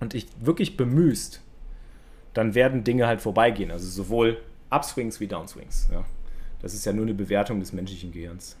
und 0.00 0.14
dich 0.14 0.26
wirklich 0.40 0.76
bemühst, 0.78 1.42
dann 2.32 2.54
werden 2.54 2.84
Dinge 2.84 3.06
halt 3.06 3.20
vorbeigehen. 3.20 3.70
Also 3.70 3.88
sowohl 3.88 4.38
Upswings 4.70 5.20
wie 5.20 5.26
Downswings. 5.26 5.88
Ja. 5.92 6.04
Das 6.62 6.74
ist 6.74 6.84
ja 6.86 6.92
nur 6.92 7.04
eine 7.04 7.14
Bewertung 7.14 7.60
des 7.60 7.72
menschlichen 7.72 8.12
Gehirns. 8.12 8.56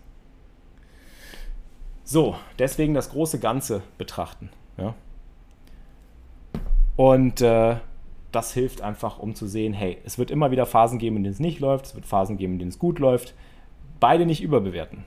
So, 2.04 2.36
deswegen 2.58 2.94
das 2.94 3.10
große 3.10 3.38
Ganze 3.38 3.82
betrachten. 3.98 4.50
Ja. 4.76 4.94
Und 6.96 7.40
äh, 7.40 7.76
das 8.32 8.52
hilft 8.52 8.82
einfach, 8.82 9.18
um 9.18 9.34
zu 9.34 9.46
sehen, 9.46 9.72
hey, 9.72 9.98
es 10.04 10.18
wird 10.18 10.30
immer 10.30 10.50
wieder 10.50 10.66
Phasen 10.66 10.98
geben, 10.98 11.16
in 11.16 11.24
denen 11.24 11.32
es 11.32 11.40
nicht 11.40 11.60
läuft, 11.60 11.86
es 11.86 11.94
wird 11.94 12.06
Phasen 12.06 12.36
geben, 12.36 12.54
in 12.54 12.58
denen 12.58 12.70
es 12.70 12.78
gut 12.78 12.98
läuft. 12.98 13.34
Beide 14.00 14.26
nicht 14.26 14.42
überbewerten. 14.42 15.04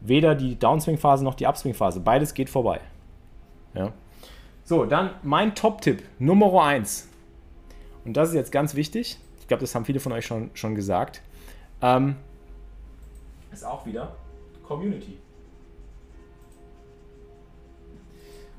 Weder 0.00 0.34
die 0.34 0.58
Downswing-Phase 0.58 1.24
noch 1.24 1.34
die 1.34 1.46
Upswing-Phase. 1.46 2.00
Beides 2.00 2.34
geht 2.34 2.50
vorbei. 2.50 2.80
Ja. 3.74 3.92
So, 4.64 4.86
dann 4.86 5.10
mein 5.22 5.54
Top-Tipp 5.54 6.02
Nummer 6.18 6.64
1. 6.64 7.08
Und 8.04 8.16
das 8.16 8.30
ist 8.30 8.34
jetzt 8.34 8.52
ganz 8.52 8.74
wichtig. 8.74 9.18
Ich 9.40 9.48
glaube, 9.48 9.60
das 9.60 9.74
haben 9.74 9.84
viele 9.84 10.00
von 10.00 10.12
euch 10.12 10.26
schon, 10.26 10.50
schon 10.54 10.74
gesagt. 10.74 11.22
Ähm, 11.82 12.16
ist 13.52 13.64
auch 13.64 13.84
wieder 13.86 14.16
Community. 14.66 15.18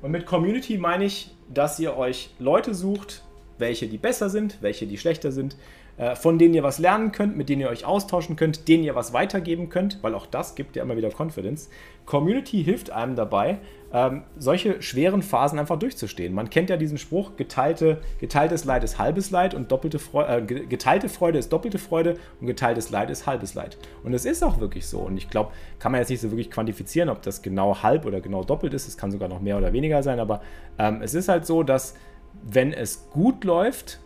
Und 0.00 0.10
mit 0.10 0.26
Community 0.26 0.78
meine 0.78 1.04
ich, 1.04 1.34
dass 1.48 1.78
ihr 1.80 1.96
euch 1.96 2.30
Leute 2.38 2.74
sucht, 2.74 3.22
welche 3.58 3.86
die 3.88 3.98
besser 3.98 4.30
sind, 4.30 4.58
welche 4.60 4.86
die 4.86 4.98
schlechter 4.98 5.32
sind, 5.32 5.56
äh, 5.98 6.14
von 6.14 6.38
denen 6.38 6.54
ihr 6.54 6.62
was 6.62 6.78
lernen 6.78 7.12
könnt, 7.12 7.36
mit 7.36 7.48
denen 7.48 7.62
ihr 7.62 7.68
euch 7.68 7.84
austauschen 7.86 8.36
könnt, 8.36 8.68
denen 8.68 8.84
ihr 8.84 8.94
was 8.94 9.12
weitergeben 9.12 9.70
könnt, 9.70 10.02
weil 10.02 10.14
auch 10.14 10.26
das 10.26 10.54
gibt 10.54 10.76
ja 10.76 10.82
immer 10.82 10.96
wieder 10.96 11.10
Confidence. 11.10 11.70
Community 12.04 12.62
hilft 12.62 12.90
einem 12.90 13.16
dabei, 13.16 13.58
ähm, 13.92 14.24
solche 14.36 14.82
schweren 14.82 15.22
Phasen 15.22 15.58
einfach 15.58 15.78
durchzustehen. 15.78 16.34
Man 16.34 16.50
kennt 16.50 16.68
ja 16.68 16.76
diesen 16.76 16.98
Spruch, 16.98 17.36
geteilte, 17.36 18.02
geteiltes 18.20 18.64
Leid 18.66 18.84
ist 18.84 18.98
halbes 18.98 19.30
Leid 19.30 19.54
und 19.54 19.72
doppelte 19.72 19.98
Freude, 19.98 20.36
äh, 20.36 20.42
geteilte 20.66 21.08
Freude 21.08 21.38
ist 21.38 21.50
doppelte 21.50 21.78
Freude 21.78 22.18
und 22.40 22.46
geteiltes 22.46 22.90
Leid 22.90 23.08
ist 23.08 23.26
halbes 23.26 23.54
Leid. 23.54 23.78
Und 24.04 24.12
es 24.12 24.26
ist 24.26 24.42
auch 24.44 24.60
wirklich 24.60 24.86
so. 24.86 24.98
Und 24.98 25.16
ich 25.16 25.30
glaube, 25.30 25.52
kann 25.78 25.92
man 25.92 26.00
jetzt 26.02 26.10
nicht 26.10 26.20
so 26.20 26.30
wirklich 26.30 26.50
quantifizieren, 26.50 27.08
ob 27.08 27.22
das 27.22 27.40
genau 27.40 27.82
halb 27.82 28.04
oder 28.04 28.20
genau 28.20 28.44
doppelt 28.44 28.74
ist. 28.74 28.86
Es 28.86 28.98
kann 28.98 29.10
sogar 29.10 29.28
noch 29.28 29.40
mehr 29.40 29.56
oder 29.56 29.72
weniger 29.72 30.02
sein, 30.02 30.20
aber 30.20 30.42
ähm, 30.78 31.00
es 31.00 31.14
ist 31.14 31.28
halt 31.28 31.46
so, 31.46 31.62
dass 31.62 31.94
wenn 32.44 32.72
es 32.72 33.08
gut 33.10 33.44
läuft 33.44 34.00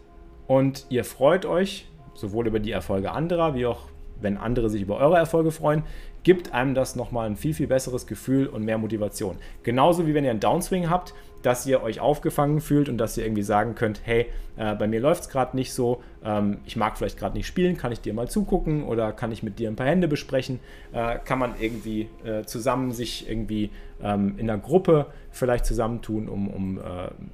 und 0.46 0.86
ihr 0.88 1.04
freut 1.04 1.46
euch, 1.46 1.86
sowohl 2.14 2.46
über 2.46 2.58
die 2.58 2.70
Erfolge 2.70 3.12
anderer, 3.12 3.54
wie 3.54 3.66
auch 3.66 3.88
wenn 4.20 4.36
andere 4.36 4.68
sich 4.68 4.82
über 4.82 4.98
eure 4.98 5.16
Erfolge 5.16 5.50
freuen, 5.50 5.84
gibt 6.22 6.52
einem 6.52 6.74
das 6.74 6.96
nochmal 6.96 7.26
ein 7.26 7.36
viel, 7.36 7.54
viel 7.54 7.66
besseres 7.66 8.06
Gefühl 8.06 8.46
und 8.46 8.64
mehr 8.64 8.78
Motivation. 8.78 9.36
Genauso 9.62 10.06
wie 10.06 10.14
wenn 10.14 10.24
ihr 10.24 10.30
einen 10.30 10.40
Downswing 10.40 10.90
habt, 10.90 11.14
dass 11.42 11.66
ihr 11.66 11.82
euch 11.82 12.00
aufgefangen 12.00 12.60
fühlt 12.60 12.88
und 12.88 12.98
dass 12.98 13.16
ihr 13.16 13.24
irgendwie 13.24 13.42
sagen 13.42 13.74
könnt, 13.74 14.00
hey, 14.04 14.26
äh, 14.56 14.74
bei 14.74 14.86
mir 14.86 15.00
läuft 15.00 15.22
es 15.22 15.28
gerade 15.28 15.56
nicht 15.56 15.72
so, 15.72 16.02
ähm, 16.24 16.58
ich 16.66 16.76
mag 16.76 16.98
vielleicht 16.98 17.18
gerade 17.18 17.36
nicht 17.36 17.46
spielen, 17.46 17.76
kann 17.76 17.92
ich 17.92 18.00
dir 18.00 18.12
mal 18.12 18.28
zugucken 18.28 18.84
oder 18.84 19.12
kann 19.12 19.32
ich 19.32 19.42
mit 19.42 19.58
dir 19.58 19.68
ein 19.68 19.76
paar 19.76 19.86
Hände 19.86 20.06
besprechen, 20.06 20.60
äh, 20.92 21.18
kann 21.24 21.38
man 21.38 21.54
irgendwie 21.58 22.08
äh, 22.24 22.44
zusammen 22.44 22.92
sich 22.92 23.28
irgendwie 23.28 23.70
ähm, 24.02 24.34
in 24.38 24.50
einer 24.50 24.60
Gruppe 24.60 25.06
vielleicht 25.30 25.64
zusammentun, 25.64 26.28
um, 26.28 26.48
um 26.48 26.78
äh, 26.78 26.82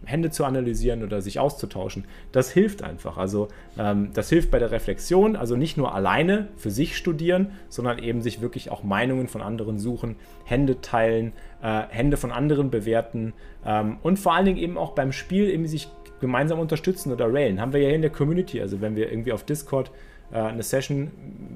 Hände 0.05 0.31
zu 0.31 0.45
analysieren 0.45 1.03
oder 1.03 1.23
sich 1.23 1.39
auszutauschen. 1.39 2.05
Das 2.33 2.51
hilft 2.51 2.83
einfach. 2.83 3.17
Also 3.17 3.49
ähm, 3.79 4.11
das 4.13 4.29
hilft 4.29 4.51
bei 4.51 4.59
der 4.59 4.71
Reflexion, 4.71 5.35
also 5.35 5.57
nicht 5.57 5.77
nur 5.77 5.95
alleine 5.95 6.49
für 6.57 6.71
sich 6.71 6.97
studieren, 6.97 7.53
sondern 7.69 7.99
eben 7.99 8.23
sich 8.23 8.41
wirklich 8.41 8.71
auch 8.71 8.83
Meinungen 8.83 9.29
von 9.29 9.43
anderen 9.43 9.79
suchen, 9.79 10.17
Hände 10.45 10.81
teilen, 10.81 11.33
äh, 11.67 11.83
Hände 11.89 12.17
von 12.17 12.31
anderen 12.31 12.71
bewerten 12.71 13.33
ähm, 13.65 13.99
und 14.05 14.19
vor 14.21 14.35
allen 14.35 14.47
Dingen 14.47 14.59
eben 14.59 14.79
auch 14.79 14.93
beim 14.93 15.11
Spiel 15.11 15.51
eben 15.51 15.67
sich 15.67 15.89
gemeinsam 16.21 16.61
unterstützen 16.61 17.13
oder 17.13 17.33
railen. 17.33 17.61
Haben 17.61 17.73
wir 17.73 17.81
ja 17.81 17.91
in 17.91 18.03
der 18.03 18.11
Community, 18.11 18.61
also 18.61 18.81
wenn 18.81 18.95
wir 18.95 19.11
irgendwie 19.11 19.33
auf 19.33 19.43
Discord 19.43 19.91
äh, 20.33 20.37
eine 20.39 20.63
Session, 20.63 21.11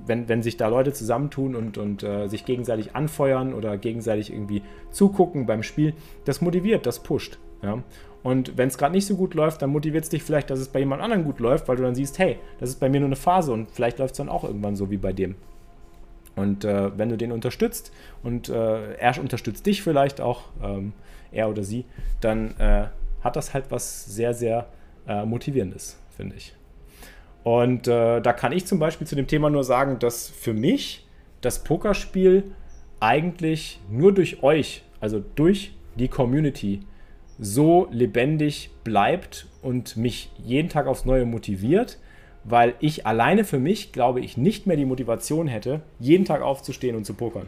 wenn, 0.06 0.28
wenn 0.28 0.42
sich 0.42 0.56
da 0.56 0.66
Leute 0.66 0.92
zusammentun 0.92 1.54
und, 1.54 1.78
und 1.78 2.02
äh, 2.02 2.26
sich 2.26 2.44
gegenseitig 2.44 2.96
anfeuern 2.96 3.54
oder 3.54 3.78
gegenseitig 3.78 4.32
irgendwie 4.32 4.62
zugucken 4.90 5.46
beim 5.46 5.62
Spiel, 5.62 5.94
das 6.24 6.40
motiviert, 6.40 6.86
das 6.86 7.04
pusht. 7.04 7.38
Ja? 7.62 7.82
Und 8.24 8.58
wenn 8.58 8.66
es 8.66 8.78
gerade 8.78 8.94
nicht 8.94 9.06
so 9.06 9.14
gut 9.14 9.34
läuft, 9.34 9.62
dann 9.62 9.70
motiviert 9.70 10.02
es 10.02 10.10
dich 10.10 10.24
vielleicht, 10.24 10.50
dass 10.50 10.58
es 10.58 10.68
bei 10.68 10.80
jemand 10.80 11.02
anderem 11.02 11.22
gut 11.22 11.38
läuft, 11.38 11.68
weil 11.68 11.76
du 11.76 11.84
dann 11.84 11.94
siehst, 11.94 12.18
hey, 12.18 12.36
das 12.58 12.70
ist 12.70 12.80
bei 12.80 12.88
mir 12.88 12.98
nur 12.98 13.08
eine 13.08 13.16
Phase 13.16 13.52
und 13.52 13.70
vielleicht 13.70 14.00
läuft 14.00 14.14
es 14.14 14.18
dann 14.18 14.28
auch 14.28 14.42
irgendwann 14.42 14.74
so 14.74 14.90
wie 14.90 14.98
bei 14.98 15.12
dem. 15.12 15.36
Und 16.40 16.64
äh, 16.64 16.96
wenn 16.98 17.08
du 17.08 17.16
den 17.16 17.32
unterstützt 17.32 17.92
und 18.22 18.48
äh, 18.48 18.94
er 18.94 19.20
unterstützt 19.20 19.66
dich 19.66 19.82
vielleicht 19.82 20.20
auch, 20.20 20.44
ähm, 20.62 20.92
er 21.32 21.48
oder 21.48 21.62
sie, 21.62 21.84
dann 22.20 22.56
äh, 22.58 22.86
hat 23.22 23.36
das 23.36 23.54
halt 23.54 23.66
was 23.70 24.06
sehr, 24.06 24.34
sehr 24.34 24.66
äh, 25.06 25.24
Motivierendes, 25.24 26.00
finde 26.16 26.36
ich. 26.36 26.54
Und 27.44 27.88
äh, 27.88 28.20
da 28.20 28.32
kann 28.32 28.52
ich 28.52 28.66
zum 28.66 28.78
Beispiel 28.78 29.06
zu 29.06 29.16
dem 29.16 29.26
Thema 29.26 29.50
nur 29.50 29.64
sagen, 29.64 29.98
dass 29.98 30.28
für 30.28 30.52
mich 30.52 31.06
das 31.40 31.62
Pokerspiel 31.64 32.52
eigentlich 33.00 33.80
nur 33.90 34.12
durch 34.12 34.42
euch, 34.42 34.82
also 35.00 35.22
durch 35.34 35.74
die 35.96 36.08
Community, 36.08 36.80
so 37.38 37.88
lebendig 37.90 38.70
bleibt 38.84 39.46
und 39.62 39.96
mich 39.96 40.30
jeden 40.44 40.68
Tag 40.68 40.86
aufs 40.86 41.06
Neue 41.06 41.24
motiviert, 41.24 41.98
weil 42.44 42.74
ich 42.80 43.06
alleine 43.06 43.44
für 43.44 43.58
mich, 43.58 43.92
glaube 43.92 44.20
ich, 44.20 44.36
nicht 44.36 44.66
mehr 44.66 44.76
die 44.76 44.84
Motivation 44.84 45.46
hätte, 45.46 45.80
jeden 45.98 46.24
Tag 46.24 46.42
aufzustehen 46.42 46.96
und 46.96 47.04
zu 47.04 47.14
pokern. 47.14 47.46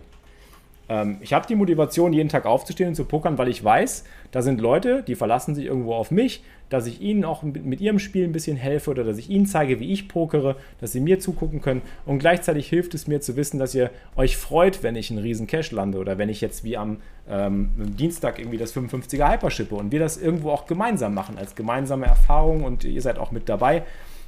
Ähm, 0.89 1.19
ich 1.21 1.33
habe 1.33 1.47
die 1.47 1.55
Motivation, 1.55 2.13
jeden 2.13 2.29
Tag 2.29 2.45
aufzustehen 2.45 2.91
und 2.91 2.95
zu 2.95 3.05
pokern, 3.05 3.39
weil 3.39 3.49
ich 3.49 3.63
weiß, 3.63 4.05
da 4.31 4.43
sind 4.43 4.61
Leute, 4.61 5.03
die 5.03 5.15
verlassen 5.15 5.55
sich 5.55 5.65
irgendwo 5.65 5.95
auf 5.95 6.11
mich, 6.11 6.43
dass 6.69 6.87
ich 6.87 7.01
ihnen 7.01 7.25
auch 7.25 7.43
mit, 7.43 7.65
mit 7.65 7.81
ihrem 7.81 7.99
Spiel 7.99 8.25
ein 8.25 8.33
bisschen 8.33 8.57
helfe 8.57 8.91
oder 8.91 9.05
dass 9.05 9.19
ich 9.19 9.29
ihnen 9.29 9.47
zeige, 9.47 9.79
wie 9.79 9.93
ich 9.93 10.09
pokere, 10.09 10.57
dass 10.81 10.93
sie 10.93 11.01
mir 11.01 11.21
zugucken 11.21 11.61
können. 11.61 11.83
Und 12.07 12.19
gleichzeitig 12.19 12.69
hilft 12.69 12.95
es 12.95 13.07
mir 13.07 13.21
zu 13.21 13.37
wissen, 13.37 13.59
dass 13.59 13.75
ihr 13.75 13.91
euch 14.17 14.37
freut, 14.37 14.83
wenn 14.83 14.97
ich 14.97 15.11
einen 15.11 15.21
riesen 15.21 15.47
Cash 15.47 15.71
lande 15.71 15.99
oder 15.99 16.19
wenn 16.19 16.29
ich 16.29 16.41
jetzt 16.41 16.65
wie 16.65 16.77
am 16.77 16.99
ähm, 17.29 17.71
Dienstag 17.77 18.39
irgendwie 18.39 18.59
das 18.59 18.75
55er 18.75 19.33
Hypershippe 19.33 19.75
und 19.75 19.93
wir 19.93 20.01
das 20.01 20.17
irgendwo 20.17 20.51
auch 20.51 20.67
gemeinsam 20.67 21.15
machen, 21.15 21.39
als 21.39 21.55
gemeinsame 21.55 22.07
Erfahrung 22.07 22.65
und 22.65 22.85
ihr 22.85 23.03
seid 23.03 23.19
auch 23.19 23.31
mit 23.31 23.49
dabei. 23.49 23.83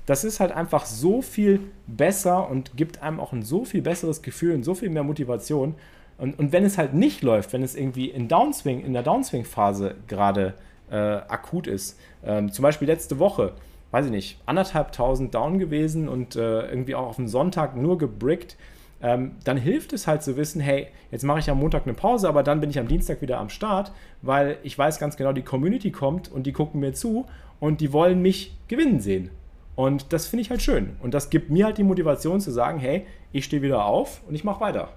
Das 0.06 0.24
ist 0.24 0.40
halt 0.40 0.52
einfach 0.52 0.84
so 0.84 1.22
viel 1.22 1.60
besser 1.86 2.50
und 2.50 2.76
gibt 2.76 3.02
einem 3.02 3.20
auch 3.20 3.32
ein 3.32 3.42
so 3.42 3.64
viel 3.64 3.82
besseres 3.82 4.22
Gefühl 4.22 4.54
und 4.54 4.62
so 4.62 4.74
viel 4.74 4.90
mehr 4.90 5.02
Motivation, 5.02 5.74
Und, 6.18 6.38
und 6.38 6.52
wenn 6.52 6.64
es 6.64 6.78
halt 6.78 6.94
nicht 6.94 7.22
läuft, 7.22 7.52
wenn 7.52 7.62
es 7.62 7.74
irgendwie 7.74 8.10
in 8.10 8.28
Downswing, 8.28 8.84
in 8.84 8.92
der 8.92 9.02
Downswing-Phase 9.02 9.96
gerade 10.06 10.54
äh, 10.90 10.96
akut 10.96 11.66
ist, 11.66 11.98
ähm, 12.24 12.52
zum 12.52 12.62
Beispiel 12.62 12.86
letzte 12.86 13.18
Woche, 13.18 13.54
weiß 13.90 14.06
ich 14.06 14.12
nicht, 14.12 14.40
anderthalb 14.46 14.92
tausend 14.92 15.34
down 15.34 15.58
gewesen 15.58 16.08
und 16.08 16.36
äh, 16.36 16.68
irgendwie 16.68 16.94
auch 16.94 17.06
auf 17.08 17.16
dem 17.16 17.28
Sonntag 17.28 17.76
nur 17.76 17.98
gebrickt, 17.98 18.56
ähm, 19.02 19.32
dann 19.44 19.56
hilft 19.56 19.92
es 19.92 20.06
halt 20.06 20.22
zu 20.22 20.36
wissen, 20.36 20.60
hey, 20.60 20.86
jetzt 21.10 21.24
mache 21.24 21.40
ich 21.40 21.50
am 21.50 21.58
Montag 21.58 21.84
eine 21.84 21.94
Pause, 21.94 22.28
aber 22.28 22.42
dann 22.42 22.60
bin 22.60 22.70
ich 22.70 22.78
am 22.78 22.88
Dienstag 22.88 23.20
wieder 23.20 23.38
am 23.38 23.50
Start, 23.50 23.92
weil 24.22 24.58
ich 24.62 24.78
weiß 24.78 24.98
ganz 24.98 25.16
genau, 25.16 25.32
die 25.32 25.42
Community 25.42 25.90
kommt 25.90 26.30
und 26.30 26.44
die 26.44 26.52
gucken 26.52 26.80
mir 26.80 26.92
zu 26.92 27.26
und 27.60 27.80
die 27.80 27.92
wollen 27.92 28.22
mich 28.22 28.56
gewinnen 28.68 29.00
sehen. 29.00 29.30
Und 29.76 30.12
das 30.12 30.26
finde 30.26 30.42
ich 30.42 30.50
halt 30.50 30.62
schön. 30.62 30.96
Und 31.02 31.14
das 31.14 31.30
gibt 31.30 31.50
mir 31.50 31.66
halt 31.66 31.78
die 31.78 31.82
Motivation 31.82 32.40
zu 32.40 32.50
sagen, 32.50 32.78
hey, 32.78 33.06
ich 33.32 33.44
stehe 33.44 33.62
wieder 33.62 33.84
auf 33.84 34.22
und 34.28 34.34
ich 34.34 34.44
mache 34.44 34.60
weiter. 34.60 34.90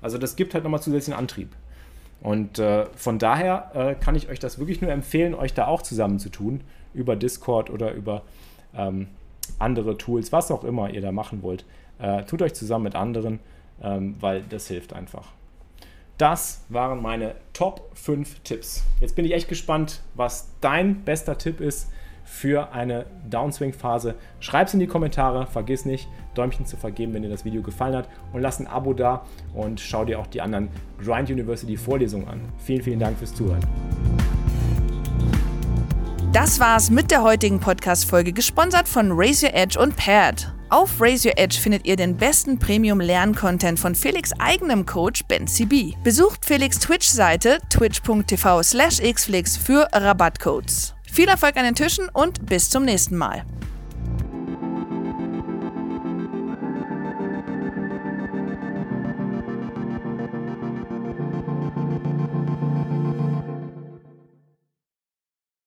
Also 0.00 0.18
das 0.18 0.36
gibt 0.36 0.54
halt 0.54 0.64
nochmal 0.64 0.80
zusätzlichen 0.80 1.18
Antrieb. 1.18 1.50
Und 2.22 2.58
äh, 2.58 2.86
von 2.94 3.18
daher 3.18 3.70
äh, 3.74 3.94
kann 3.94 4.14
ich 4.14 4.28
euch 4.28 4.38
das 4.38 4.58
wirklich 4.58 4.80
nur 4.80 4.90
empfehlen, 4.90 5.34
euch 5.34 5.54
da 5.54 5.66
auch 5.66 5.82
zusammenzutun, 5.82 6.62
über 6.94 7.16
Discord 7.16 7.68
oder 7.68 7.92
über 7.92 8.22
ähm, 8.74 9.08
andere 9.58 9.98
Tools, 9.98 10.32
was 10.32 10.50
auch 10.50 10.64
immer 10.64 10.90
ihr 10.90 11.00
da 11.00 11.12
machen 11.12 11.42
wollt. 11.42 11.64
Äh, 11.98 12.24
tut 12.24 12.42
euch 12.42 12.54
zusammen 12.54 12.84
mit 12.84 12.94
anderen, 12.94 13.40
ähm, 13.82 14.16
weil 14.20 14.42
das 14.42 14.68
hilft 14.68 14.92
einfach. 14.92 15.28
Das 16.16 16.64
waren 16.68 17.02
meine 17.02 17.34
Top 17.52 17.90
5 17.94 18.40
Tipps. 18.40 18.84
Jetzt 19.00 19.16
bin 19.16 19.24
ich 19.24 19.32
echt 19.32 19.48
gespannt, 19.48 20.02
was 20.14 20.48
dein 20.60 21.02
bester 21.02 21.36
Tipp 21.38 21.60
ist 21.60 21.90
für 22.32 22.72
eine 22.72 23.04
Downswing-Phase. 23.28 24.14
Schreib 24.40 24.66
es 24.66 24.74
in 24.74 24.80
die 24.80 24.86
Kommentare, 24.86 25.46
vergiss 25.46 25.84
nicht, 25.84 26.08
Däumchen 26.34 26.64
zu 26.64 26.78
vergeben, 26.78 27.12
wenn 27.12 27.22
dir 27.22 27.28
das 27.28 27.44
Video 27.44 27.60
gefallen 27.60 27.94
hat 27.94 28.08
und 28.32 28.40
lass 28.40 28.58
ein 28.58 28.66
Abo 28.66 28.94
da 28.94 29.26
und 29.54 29.78
schau 29.78 30.06
dir 30.06 30.18
auch 30.18 30.26
die 30.26 30.40
anderen 30.40 30.70
Grind 30.98 31.30
University 31.30 31.76
Vorlesungen 31.76 32.26
an. 32.26 32.40
Vielen, 32.58 32.82
vielen 32.82 32.98
Dank 32.98 33.18
fürs 33.18 33.34
Zuhören. 33.34 33.60
Das 36.32 36.58
war's 36.58 36.90
mit 36.90 37.10
der 37.10 37.22
heutigen 37.22 37.60
Podcast-Folge, 37.60 38.32
gesponsert 38.32 38.88
von 38.88 39.12
Raise 39.12 39.46
Your 39.46 39.54
Edge 39.54 39.78
und 39.78 39.94
Paired. 39.94 40.50
Auf 40.70 40.98
Raise 41.02 41.28
Your 41.28 41.36
Edge 41.36 41.58
findet 41.60 41.86
ihr 41.86 41.96
den 41.96 42.16
besten 42.16 42.58
Premium-Lern-Content 42.58 43.78
von 43.78 43.94
Felix' 43.94 44.32
eigenem 44.38 44.86
Coach 44.86 45.22
Ben 45.28 45.46
CB. 45.46 45.92
Besucht 46.02 46.46
Felix' 46.46 46.78
Twitch-Seite 46.78 47.58
twitch.tv 47.68 48.62
slash 48.62 49.00
xflix 49.02 49.58
für 49.58 49.86
Rabattcodes. 49.92 50.94
Viel 51.12 51.28
Erfolg 51.28 51.58
an 51.58 51.64
den 51.64 51.74
Tischen 51.74 52.08
und 52.08 52.46
bis 52.46 52.70
zum 52.70 52.86
nächsten 52.86 53.18
Mal. 53.18 53.44